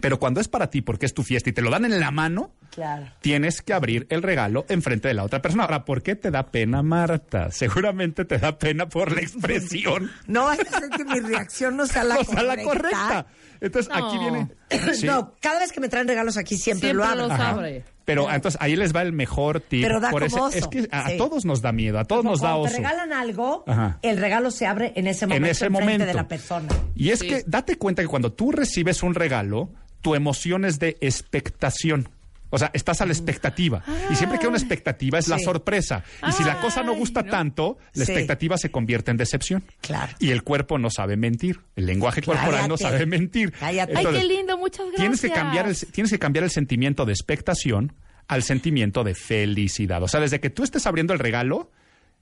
[0.00, 2.10] Pero cuando es para ti, porque es tu fiesta y te lo dan en la
[2.10, 3.06] mano, Claro.
[3.22, 5.64] tienes que abrir el regalo enfrente de la otra persona.
[5.64, 7.50] Ahora, ¿por qué te da pena, Marta?
[7.50, 10.10] Seguramente te da pena por la expresión.
[10.28, 12.54] No ser que mi reacción no sea la o sea, correcta.
[12.56, 13.26] la correcta.
[13.60, 14.06] Entonces, No.
[14.06, 14.48] aquí viene.
[14.94, 17.28] Sí, No, cada vez que me traen regalos aquí siempre, Siempre lo abro.
[17.28, 17.84] los abre.
[18.04, 19.82] Pero entonces ahí les va el mejor tip.
[19.82, 20.58] Pero da por ese- como oso.
[20.58, 21.16] es que a, Sí.
[21.16, 22.72] todos nos da miedo, a todos nos da Cuando oso.
[22.76, 23.98] te regalan algo, Ajá.
[24.02, 26.06] el regalo se abre en ese momento en ese enfrente momento.
[26.06, 26.68] de la persona.
[26.94, 27.28] Y es Sí.
[27.28, 29.70] que date cuenta que cuando tú recibes un regalo,
[30.02, 32.08] tu emoción es de expectación.
[32.50, 33.82] O sea, estás a la expectativa.
[34.10, 35.44] Y siempre que hay una expectativa es la Sí.
[35.44, 36.04] sorpresa.
[36.28, 37.30] Y si la cosa no Ay, gusta no.
[37.30, 38.12] tanto, la Sí.
[38.12, 39.64] expectativa se convierte en decepción.
[39.80, 40.12] Claro.
[40.20, 41.60] Y el cuerpo no sabe mentir.
[41.74, 43.52] El lenguaje corporal no sabe mentir.
[43.52, 43.94] Cállate.
[43.96, 45.00] Ay, qué lindo, muchas gracias.
[45.00, 47.92] Tienes que, cambiar el, tienes que cambiar el sentimiento de expectación
[48.28, 50.02] al sentimiento de felicidad.
[50.02, 51.70] O sea, desde que tú estés abriendo el regalo,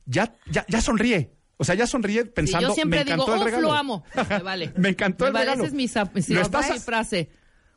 [0.07, 1.33] ya, ya, ya sonríe.
[1.57, 3.69] O sea, ya sonríe Sí, pensando, yo siempre me encantó digo, el regalo.
[3.69, 4.05] lo amo.
[4.29, 4.73] Me vale.
[4.77, 5.63] Me encantó Me el vale, regalo.
[5.65, 5.87] Esa es mi,
[6.29, 7.29] mi- Lo estás- mi frase.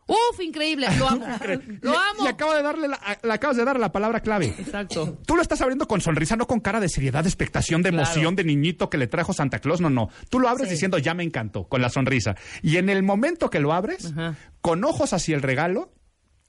[0.08, 1.26] Uf, increíble, lo amo.
[1.82, 2.24] lo amo.
[2.24, 4.54] Y acaba de darle la, le acabas de dar la palabra clave.
[4.58, 5.20] Exacto.
[5.26, 8.06] Tú lo estás abriendo con sonrisa, no con cara de seriedad, de expectación, de Claro.
[8.06, 9.82] emoción, de niñito que le trajo Santa Claus.
[9.82, 10.10] No, no.
[10.30, 10.76] Tú lo abres Sí.
[10.76, 12.36] diciendo, ya me encantó, con la sonrisa.
[12.62, 14.36] Y en el momento que lo abres, Ajá.
[14.62, 15.92] con ojos hacia el regalo,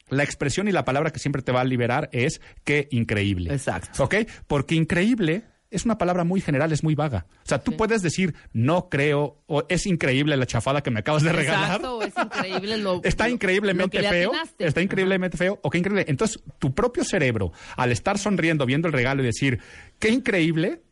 [0.08, 3.52] la expresión y la palabra que siempre te va a liberar es qué increíble.
[3.52, 4.04] Exacto.
[4.04, 4.14] ¿Ok?
[4.46, 7.26] Porque increíble es una palabra muy general, es muy vaga.
[7.44, 11.22] O sea, tú puedes decir, no creo, o es increíble la chafada que me acabas
[11.22, 11.80] de regalar.
[11.80, 14.32] Exacto, es increíble lo Está increíblemente lo que le feo.
[14.58, 15.58] Está increíblemente feo.
[15.62, 16.06] O qué increíble.
[16.08, 19.60] Entonces, tu propio cerebro, al estar sonriendo, viendo el regalo y decir,
[19.98, 20.82] qué increíble,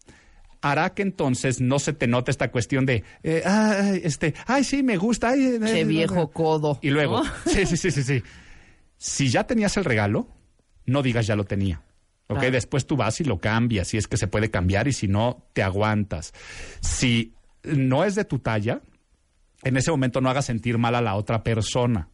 [0.60, 4.82] hará que entonces no se te note esta cuestión de, eh, ay, este, ay, sí,
[4.82, 5.30] me gusta.
[5.30, 6.78] Ay, eh, Che eh, viejo codo.
[6.82, 7.30] Y luego, ¿no?
[7.46, 8.22] sí, sí, sí, sí, sí.
[8.98, 10.28] Si ya tenías el regalo,
[10.84, 11.82] no digas ya lo tenía.
[12.28, 12.38] ¿Ok?
[12.38, 12.52] Claro.
[12.52, 15.46] Después tú vas y lo cambias, si es que se puede cambiar, y si no,
[15.52, 16.32] te aguantas.
[16.80, 18.82] Si no es de tu talla,
[19.62, 22.08] en ese momento no hagas sentir mal a la otra persona.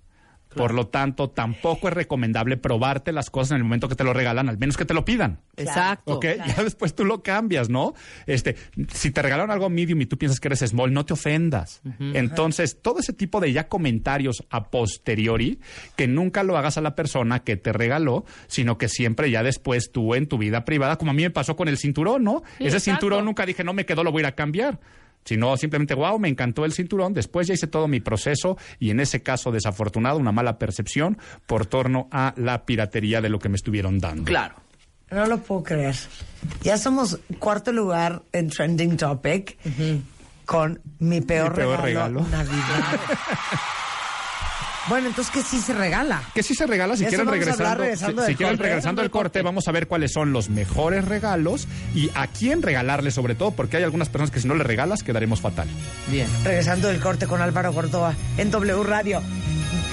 [0.55, 4.13] Por lo tanto, tampoco es recomendable probarte las cosas en el momento que te lo
[4.13, 5.41] regalan, al menos que te lo pidan.
[5.57, 6.15] Exacto.
[6.17, 6.27] ¿Ok?
[6.47, 7.95] Ya después tú lo cambias, ¿no?
[8.27, 8.57] Este,
[8.93, 11.83] si te regalaron algo medium y tú piensas que eres small, no te ofendas.
[12.01, 15.59] Entonces, todo ese tipo de ya comentarios a posteriori,
[15.97, 19.91] que nunca lo hagas a la persona que te regaló, sino que siempre ya después
[19.93, 22.43] tú en tu vida privada, como a mí me pasó con el cinturón, ¿no?
[22.59, 23.01] Sí, Ese exacto.
[23.01, 24.79] cinturón nunca dije, no me quedó, lo voy a ir a cambiar.
[25.25, 27.15] Sino simplemente, wow, me encantó el cinturón.
[27.15, 31.67] Después ya hice todo mi proceso y en ese caso desafortunado, una mala percepción por
[31.67, 34.25] torno a la piratería de lo que me estuvieron dando.
[34.25, 34.57] Claro.
[35.11, 35.95] No lo puedo creer.
[36.63, 39.59] Ya somos cuarto lugar en Trending Topic
[40.47, 42.27] con mi peor, Mi peor regalo, regalo.
[42.31, 43.01] Navidad.
[44.89, 46.23] bueno, entonces, ¿qué sí se regala?
[46.35, 49.69] Que sí se regala si quieren regresando, si, del si quieren regresando al corte, vamos
[49.69, 53.85] a ver cuáles son los mejores regalos y a quién regalarle sobre todo, porque hay
[53.85, 55.69] algunas personas que si no le regalas quedaremos fatal.
[56.09, 56.29] Bien.
[56.45, 59.23] Regresando del corte con Álvaro Gordoa en W Radio.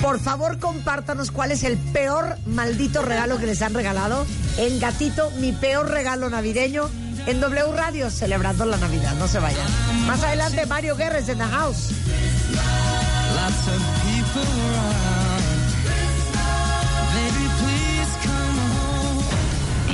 [0.02, 4.25] Por favor, compártanos cuál es el peor maldito regalo que les han regalado.
[4.58, 6.89] En Gatito, mi peor regalo navideño
[7.28, 9.13] en W Radio, celebrando la Navidad.
[9.15, 9.67] No se vayan.
[10.08, 11.89] Más adelante, Mario Guerres en The House.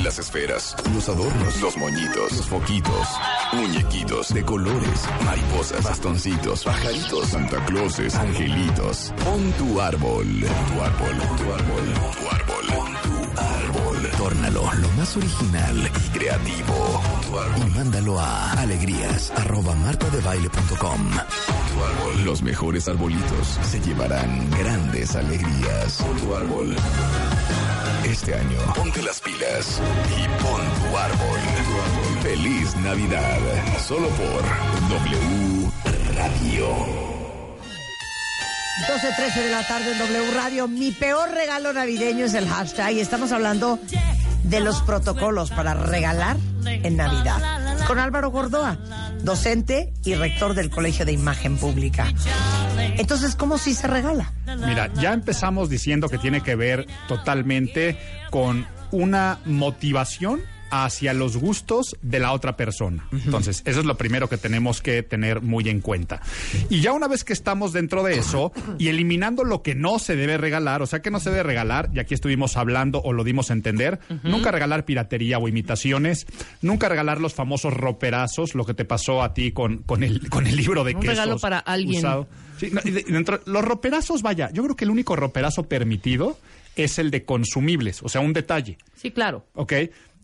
[0.04, 3.08] Las esferas, los adornos, los moñitos, los foquitos,
[3.54, 9.12] muñequitos de colores, mariposas, bastoncitos, pajaritos, Santa Clauses, angelitos.
[9.24, 12.66] Pon tu árbol, tu árbol, tu árbol, tu árbol,
[13.02, 14.12] tu árbol.
[14.18, 17.02] Tórnalo lo más original y creativo.
[17.58, 21.10] Y mándalo a alegrías arroba martadebaile.com.
[21.10, 22.26] Pon tu árbol.
[22.26, 26.02] Los mejores arbolitos se llevarán grandes alegrías.
[26.02, 26.76] Pon tu árbol.
[28.06, 31.40] Este año, ponte las pilas y pon tu árbol.
[32.22, 33.40] Feliz Navidad.
[33.86, 34.44] Solo por
[34.90, 35.72] W
[36.16, 36.68] Radio.
[38.88, 40.68] 12.13 de la tarde en W Radio.
[40.68, 43.80] Mi peor regalo navideño es el hashtag y estamos hablando
[44.50, 47.42] de los protocolos para regalar en Navidad.
[47.88, 48.78] Con Álvaro Gordoa,
[49.22, 52.12] docente y rector del Colegio de Imagen Pública.
[52.98, 54.32] Entonces, ¿cómo sí se regala?
[54.66, 57.98] Mira, ya empezamos diciendo que tiene que ver totalmente
[58.30, 63.08] con una motivación hacia los gustos de la otra persona.
[63.12, 66.22] Entonces, eso es lo primero que tenemos que tener muy en cuenta.
[66.70, 70.16] Y ya una vez que estamos dentro de eso y eliminando lo que no se
[70.16, 73.24] debe regalar, o sea, que no se debe regalar, y aquí estuvimos hablando o lo
[73.24, 76.26] dimos a entender, nunca regalar piratería o imitaciones,
[76.62, 80.48] nunca regalar los famosos roperazos, lo que te pasó a ti con, con, el, con
[80.48, 82.00] el libro de Un quesos regalo para alguien.
[82.00, 82.28] usado.
[82.60, 86.38] Sí, no, dentro- los roperazos, vaya, yo creo que el único roperazo permitido
[86.76, 88.78] es el de consumibles, o sea, un detalle.
[88.96, 89.46] Sí, claro.
[89.54, 89.74] ¿ok?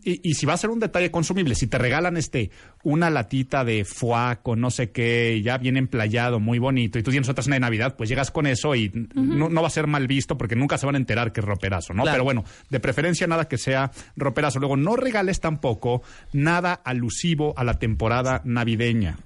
[0.04, 2.52] Y, y si va a ser un detalle consumible, si te regalan este
[2.84, 7.04] una latita de foie con no sé qué, y ya bien emplayado, muy bonito, y
[7.04, 9.72] tú tienes otra cena de Navidad, pues llegas con eso y no, no va a
[9.72, 12.04] ser mal visto porque nunca se van a enterar que es roperazo, ¿no?
[12.04, 12.16] Claro.
[12.16, 14.60] Pero bueno, de preferencia nada que sea roperazo.
[14.60, 16.02] Luego, no regales tampoco
[16.34, 19.18] nada alusivo a la temporada navideña.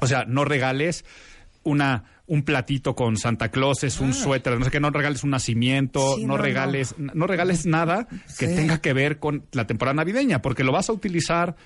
[0.00, 1.04] O sea, no regales
[1.64, 6.12] una un platito con Santa Clauses, un suéter, no sé qué, no regales un nacimiento,
[6.12, 6.16] Ah.
[6.16, 7.26] Sí, no, regales, no.
[7.26, 8.06] regales nada
[8.38, 8.54] que Sí.
[8.54, 11.56] tenga que ver con la temporada navideña, porque lo vas a utilizar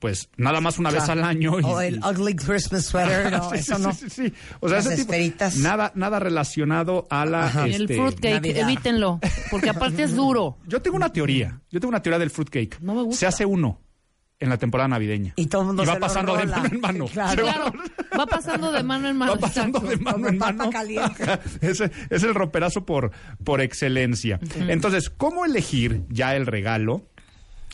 [0.00, 1.60] pues nada más una vez al año.
[1.60, 3.92] y- O el ugly Christmas sweater, no, Sí, eso sí, no.
[3.92, 4.34] sí, sí, sí.
[4.60, 7.50] O sea, Las ese tipo- nada, nada relacionado a la.
[7.68, 8.62] Y el este, fruitcake, Navidad.
[8.70, 9.20] evítenlo.
[9.50, 10.58] Porque aparte es duro.
[10.66, 11.60] Yo tengo una teoría.
[11.70, 12.80] Yo tengo una teoría del fruitcake.
[12.80, 13.20] No me gusta.
[13.20, 13.80] Se hace uno
[14.40, 15.32] en la temporada navideña.
[15.36, 17.06] Y todo el mundo Y va se lo pasando de mano en mano.
[17.06, 17.46] Claro.
[17.46, 17.72] Va- Claro,
[18.18, 19.32] va pasando de mano en mano.
[19.34, 19.96] Va pasando exacto.
[19.96, 20.70] de mano Como en mano.
[20.70, 21.24] caliente.
[22.10, 23.10] Es el roperazo por,
[23.44, 24.38] por excelencia.
[24.68, 27.06] Entonces, ¿cómo elegir ya el regalo?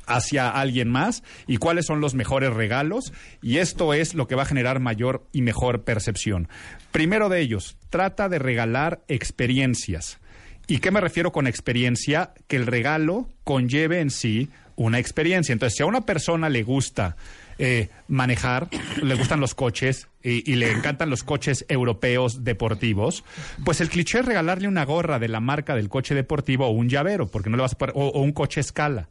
[0.06, 4.42] hacia alguien más y cuáles son los mejores regalos y esto es lo que va
[4.42, 6.48] a generar mayor y mejor percepción.
[6.90, 10.18] Primero de ellos, trata de regalar experiencias.
[10.66, 12.32] ¿Y qué me refiero con experiencia?
[12.48, 14.48] Que el regalo conlleve en sí
[14.80, 15.52] una experiencia.
[15.52, 17.16] Entonces, si a una persona le gusta
[17.58, 18.68] eh, manejar,
[19.02, 23.22] le gustan los coches y, le encantan los coches europeos deportivos,
[23.64, 26.88] pues el cliché es regalarle una gorra de la marca del coche deportivo o un
[26.88, 29.10] llavero, porque no le vas a poner, o, o un coche escala.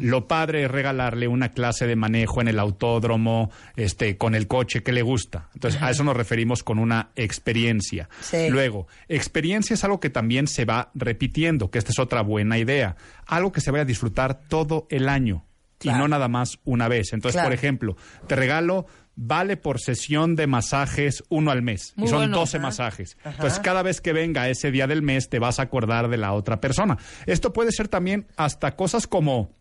[0.00, 4.82] Lo padre es regalarle una clase de manejo en el autódromo, este, con el coche
[4.82, 5.48] que le gusta.
[5.54, 8.08] Entonces, a eso nos referimos con una experiencia.
[8.20, 8.48] Sí.
[8.50, 12.96] Luego, experiencia es algo que también se va repitiendo, que esta es otra buena idea.
[13.26, 15.44] Algo que se vaya a disfrutar todo el año
[15.78, 15.98] Claro.
[15.98, 17.12] y no nada más una vez.
[17.12, 17.48] Entonces, Claro.
[17.48, 17.96] por ejemplo,
[18.26, 21.92] te regalo vale por sesión de masajes uno al mes.
[21.96, 22.38] Muy y son bueno.
[22.38, 23.16] 12 masajes.
[23.24, 26.32] Entonces, cada vez que venga ese día del mes, te vas a acordar de la
[26.32, 26.98] otra persona.
[27.26, 29.56] Esto puede ser también hasta cosas como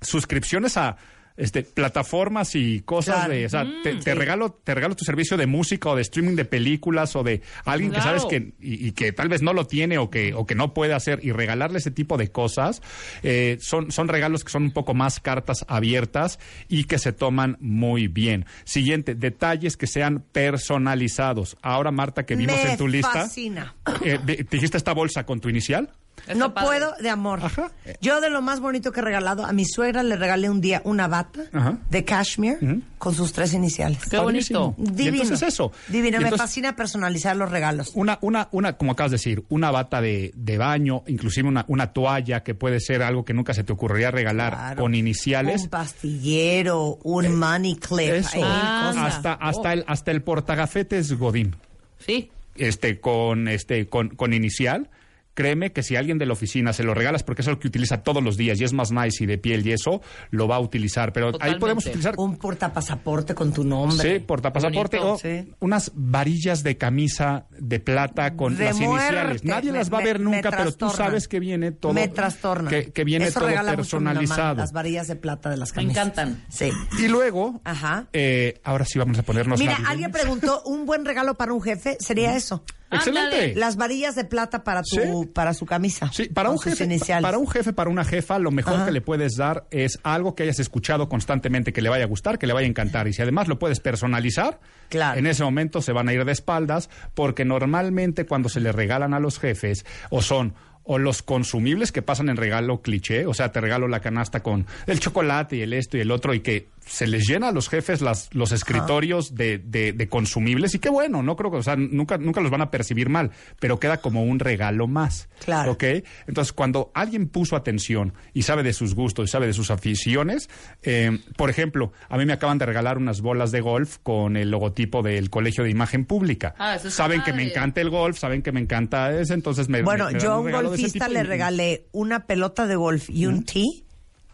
[0.00, 0.96] suscripciones a
[1.36, 3.32] este plataformas y cosas Claro.
[3.34, 6.36] de, o sea, te, te regalo te regalo tu servicio de música o de streaming
[6.36, 9.66] de películas o de alguien que sabes que y, y que tal vez no lo
[9.66, 12.82] tiene o que o que no puede hacer y regalarle ese tipo de cosas
[13.22, 17.56] eh, son son regalos que son un poco más cartas abiertas y que se toman
[17.60, 18.46] muy bien.
[18.64, 21.56] Siguiente, detalles que sean personalizados.
[21.62, 23.74] Ahora Marta que vimos Me en tu lista, fascina.
[24.04, 25.90] eh, de- ¿te dijiste esta bolsa con tu inicial?
[26.34, 26.68] No padre.
[26.68, 27.40] puedo de amor.
[27.42, 27.70] Ajá.
[28.00, 30.80] Yo de lo más bonito que he regalado, a mi suegra le regalé un día
[30.84, 31.78] una bata Ajá.
[31.90, 33.98] de cashmere con sus tres iniciales.
[34.08, 34.74] Qué bonito.
[34.78, 35.22] Y Divino.
[35.22, 35.70] entonces eso.
[35.88, 37.90] Divino, Y me fascina personalizar los regalos.
[37.94, 41.92] Una, una, una, como acabas de decir, una bata de, de baño, inclusive una, una
[41.92, 44.82] toalla que puede ser algo que nunca se te ocurriría regalar Claro.
[44.82, 45.62] con iniciales.
[45.64, 48.14] Un pastillero, un money clip.
[48.14, 48.40] Eso.
[48.42, 51.54] Ah, hasta, hasta el, hasta el portagafetes Godín,
[51.98, 52.30] Sí.
[52.56, 54.88] este, con, este, con, con inicial.
[55.34, 58.02] Créeme que si alguien de la oficina se lo regalas porque es algo que utiliza
[58.02, 60.60] todos los días y es más nice y de piel y eso, lo va a
[60.60, 61.12] utilizar.
[61.12, 64.14] Pero ahí podemos utilizar Un portapasaporte con tu nombre.
[64.14, 65.14] Sí, portapasaporte Bonito.
[65.14, 65.52] o Sí.
[65.60, 69.44] unas varillas de camisa de plata con De las iniciales.
[69.44, 71.92] Nadie Me- las va a me- ver me nunca, pero tú sabes que viene todo.
[71.92, 72.70] Me trastorna.
[72.70, 74.54] Que, que viene Eso todo mamá, personalizado.
[74.56, 75.96] las varillas de plata de las Me camisas.
[75.96, 76.44] encantan.
[76.48, 76.70] Sí.
[76.98, 78.06] Y luego, Ajá.
[78.12, 79.58] eh, ahora sí vamos a ponernos.
[79.58, 79.90] Mira, navideños.
[79.90, 82.64] alguien preguntó, un buen regalo para un jefe sería eso.
[82.96, 83.54] Excelente.
[83.54, 85.28] Las varillas de plata para tu, Sí.
[85.32, 86.10] para su camisa.
[86.12, 87.22] Sí, para un, jefe, iniciales.
[87.22, 88.86] para un jefe, para una jefa, lo mejor Ajá.
[88.86, 92.38] que le puedes dar es algo que hayas escuchado constantemente, que le vaya a gustar,
[92.38, 93.08] que le vaya a encantar.
[93.08, 95.18] Y si además lo puedes personalizar, Claro.
[95.18, 99.14] en ese momento se van a ir de espaldas, porque normalmente cuando se le regalan
[99.14, 100.54] a los jefes, o son
[100.86, 104.66] o los consumibles que pasan en regalo cliché, o sea, te regalo la canasta con
[104.86, 107.68] el chocolate y el esto y el otro, y que se les llena a los
[107.68, 111.62] jefes las, los escritorios de, de- de consumibles y qué bueno, no creo que, o
[111.62, 113.30] sea, nunca, nunca los van a percibir mal,
[113.60, 115.28] pero queda como un regalo más.
[115.44, 115.72] Claro.
[115.72, 115.84] ¿Ok?
[116.26, 120.48] Entonces, cuando alguien puso atención y sabe de sus gustos y sabe de sus aficiones,
[120.82, 124.50] eh, por ejemplo, a mí me acaban de regalar unas bolas de golf con el
[124.50, 126.54] logotipo del Colegio de Imagen Pública.
[126.58, 129.82] Ah, eso saben que me encanta el golf, saben que me encanta ese, entonces me
[129.82, 133.08] Bueno, me- me dan yo a un golfista le y- regalé una pelota de golf
[133.10, 133.83] y un tee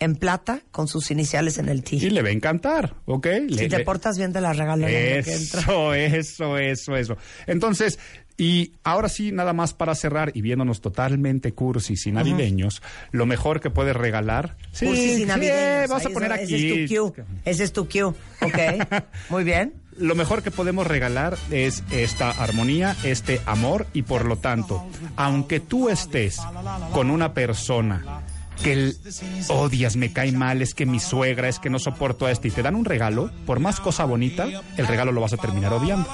[0.01, 2.11] en plata con sus iniciales en el Y tee.
[2.11, 3.27] le va a encantar, ¿ok?
[3.49, 4.87] Si Le- te le- portas bien, te la regalo.
[4.89, 7.17] Eso, eso, eso, eso.
[7.47, 7.99] Entonces,
[8.37, 12.81] y ahora sí, nada más para cerrar y viéndonos totalmente cursis y navideños,
[13.13, 14.57] lo mejor que puedes regalar.
[14.73, 15.89] Sí, Cursis y sí, navideños.
[15.91, 16.55] vamos a Ahí, poner ese- aquí.
[16.55, 17.25] Ese es tu cue.
[17.45, 18.03] Ese es tu cue.
[18.05, 18.15] Ok.
[19.31, 19.75] Muy bien.
[19.99, 25.61] Lo mejor que podemos regalar es esta armonía, este amor y por lo tanto, aunque
[25.61, 26.39] tú estés
[26.93, 28.23] con una persona
[28.63, 28.97] que el-
[29.49, 32.51] odias, me cae mal, es que mi suegra, es que no soporto a este y
[32.51, 34.47] te dan un regalo, por más cosa bonita,
[34.77, 36.09] el regalo lo vas a terminar odiando.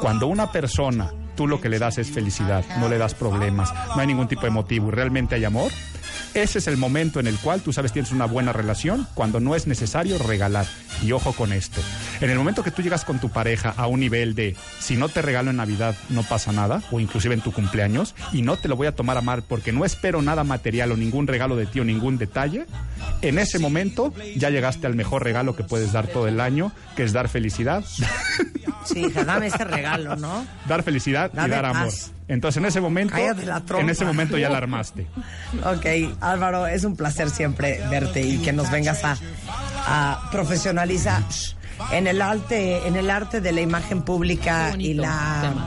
[0.00, 4.00] Cuando una persona, tú lo que le das es felicidad, no le das problemas, no
[4.00, 5.70] hay ningún tipo de motivo y realmente hay amor,
[6.34, 9.54] ese es el momento en el cual tú sabes tienes una buena relación cuando no
[9.54, 10.66] es necesario regalar.
[11.02, 11.80] Y ojo con esto.
[12.20, 15.08] En el momento que tú llegas con tu pareja a un nivel de si no
[15.08, 18.68] te regalo en Navidad no pasa nada, o inclusive en tu cumpleaños, y no te
[18.68, 21.66] lo voy a tomar a mal porque no espero nada material o ningún regalo de
[21.66, 22.66] ti o ningún detalle,
[23.20, 27.02] en ese momento ya llegaste al mejor regalo que puedes dar todo el año, que
[27.04, 27.84] es dar felicidad,
[28.84, 30.44] Sí, hija, dame ese regalo, ¿no?
[30.68, 31.84] dar felicidad y dar amor.
[31.86, 32.12] paz.
[32.32, 35.06] Entonces en ese momento, en ese momento ya la armaste.
[35.64, 35.86] Ok,
[36.20, 39.16] Álvaro, es un placer siempre verte y que nos vengas a,
[39.86, 41.22] a profesionalizar
[41.92, 45.66] en el arte, en el arte de la imagen pública y la tema.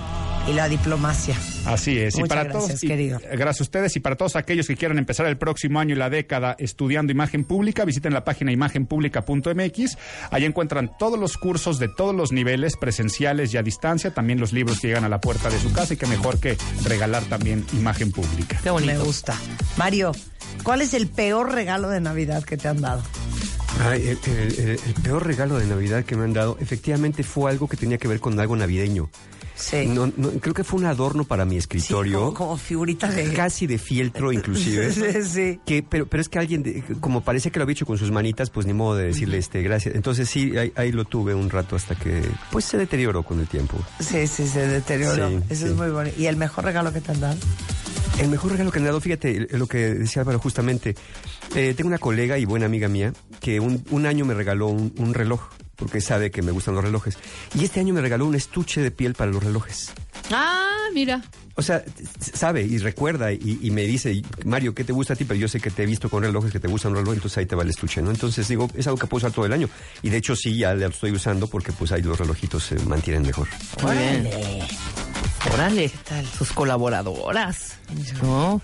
[0.49, 1.35] y la diplomacia.
[1.65, 2.15] Así es.
[2.15, 3.19] y Muchas para gracias, todos, y- querido.
[3.33, 6.09] gracias a ustedes y para todos aquellos que quieran empezar el próximo año y la
[6.09, 9.97] década estudiando imagen pública, visiten la página imagenpublica.mx.
[10.31, 14.53] Ahí encuentran todos los cursos de todos los niveles, presenciales y a distancia, también los
[14.53, 17.65] libros que llegan a la puerta de su casa y que mejor que regalar también
[17.73, 18.59] imagen pública.
[18.63, 18.93] Qué bonito.
[18.93, 19.35] Me gusta.
[19.77, 20.11] Mario,
[20.63, 23.01] ¿cuál es el peor regalo de Navidad que te han dado?
[23.81, 27.51] Ay, el, el- el- el peor regalo de Navidad que me han dado, efectivamente fue
[27.51, 29.09] algo que tenía que ver con algo navideño.
[29.57, 29.85] Sí.
[29.87, 33.31] No, no, creo que fue un adorno para mi Sí, escritorio, como, como figurita de...
[33.31, 34.91] casi de fieltro inclusive.
[34.91, 35.59] Sí, sí.
[35.65, 38.11] Que, pero, pero es que alguien, de- como parece que lo había hecho con sus
[38.11, 39.95] manitas, pues ni modo de decirle este gracias.
[39.95, 42.21] Entonces sí, ahí, ahí lo tuve un rato hasta que
[42.51, 43.77] pues se deterioró con el tiempo.
[43.99, 45.29] Sí, sí, se deterioró.
[45.29, 45.71] Sí, Eso sí.
[45.71, 46.09] es muy bueno.
[46.17, 47.37] ¿Y el mejor regalo que te han dado?
[48.19, 50.95] El mejor regalo que me han dado, fíjate, lo que decía Álvaro justamente.
[51.55, 54.93] Eh, tengo una colega y buena amiga mía que un, un año me regaló un,
[54.97, 55.41] un reloj,
[55.75, 57.17] porque sabe que me gustan los relojes.
[57.53, 59.91] Y este año me regaló un estuche de piel para los relojes.
[60.31, 61.21] Ah, mira.
[61.57, 61.83] O sea,
[62.19, 65.23] sabe y recuerda y, y me dice, Mario, ¿qué te gusta a ti?
[65.25, 67.37] Pero yo sé que te he visto con relojes, que te gustan los relojes, entonces
[67.37, 68.11] ahí te va el estuche, ¿no?
[68.11, 69.69] Entonces digo, es algo que puedo usar todo el año.
[70.01, 73.23] Y de hecho sí, ya lo estoy usando porque pues ahí los relojitos se mantienen
[73.23, 73.47] mejor.
[73.83, 74.29] Muy bien.
[75.53, 75.89] Órale.
[75.89, 76.25] ¿Qué tal?
[76.25, 77.77] Sus colaboradoras.
[78.21, 78.61] ¿No?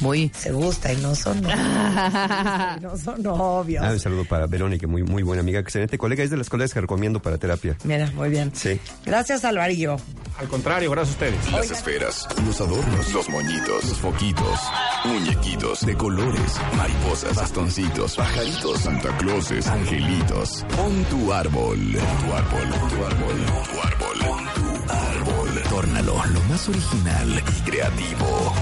[0.00, 0.30] Muy.
[0.36, 1.58] Se gusta y no son novios.
[2.80, 3.84] No son novios.
[3.84, 6.72] Ah, un saludo para Verónica, muy, muy buena amiga, excelente colega, es de las colegas
[6.72, 7.76] que recomiendo para terapia.
[7.84, 8.52] Mira, muy bien.
[8.54, 8.78] Sí.
[9.04, 9.96] Gracias, Alvarillo.
[10.38, 11.52] Al contrario, gracias a ustedes.
[11.52, 14.60] Las esferas, los adornos, los moñitos, los foquitos,
[15.04, 20.64] muñequitos de colores, mariposas, bastoncitos, pajaritos, Santa Clauses, angelitos.
[20.76, 23.36] Pon tu árbol, tu árbol, tu árbol,
[23.74, 24.07] tu árbol, pon tu
[25.78, 25.88] árbol.
[25.88, 28.52] Tórnalo lo más original y creativo.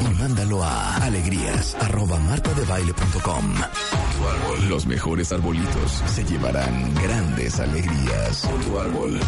[0.00, 3.54] Y mándalo a alegrías arroba martadebaile.com.
[3.54, 4.68] Tu árbol.
[4.68, 8.46] Los mejores arbolitos se llevarán grandes alegrías.
[8.46, 9.20] Pon tu árbol.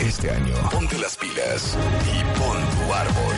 [0.00, 3.36] Este año, ponte las pilas y pon tu árbol.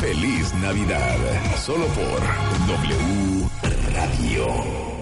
[0.00, 1.18] Feliz Navidad.
[1.56, 2.20] Solo por
[2.66, 3.50] W
[3.94, 4.93] Radio.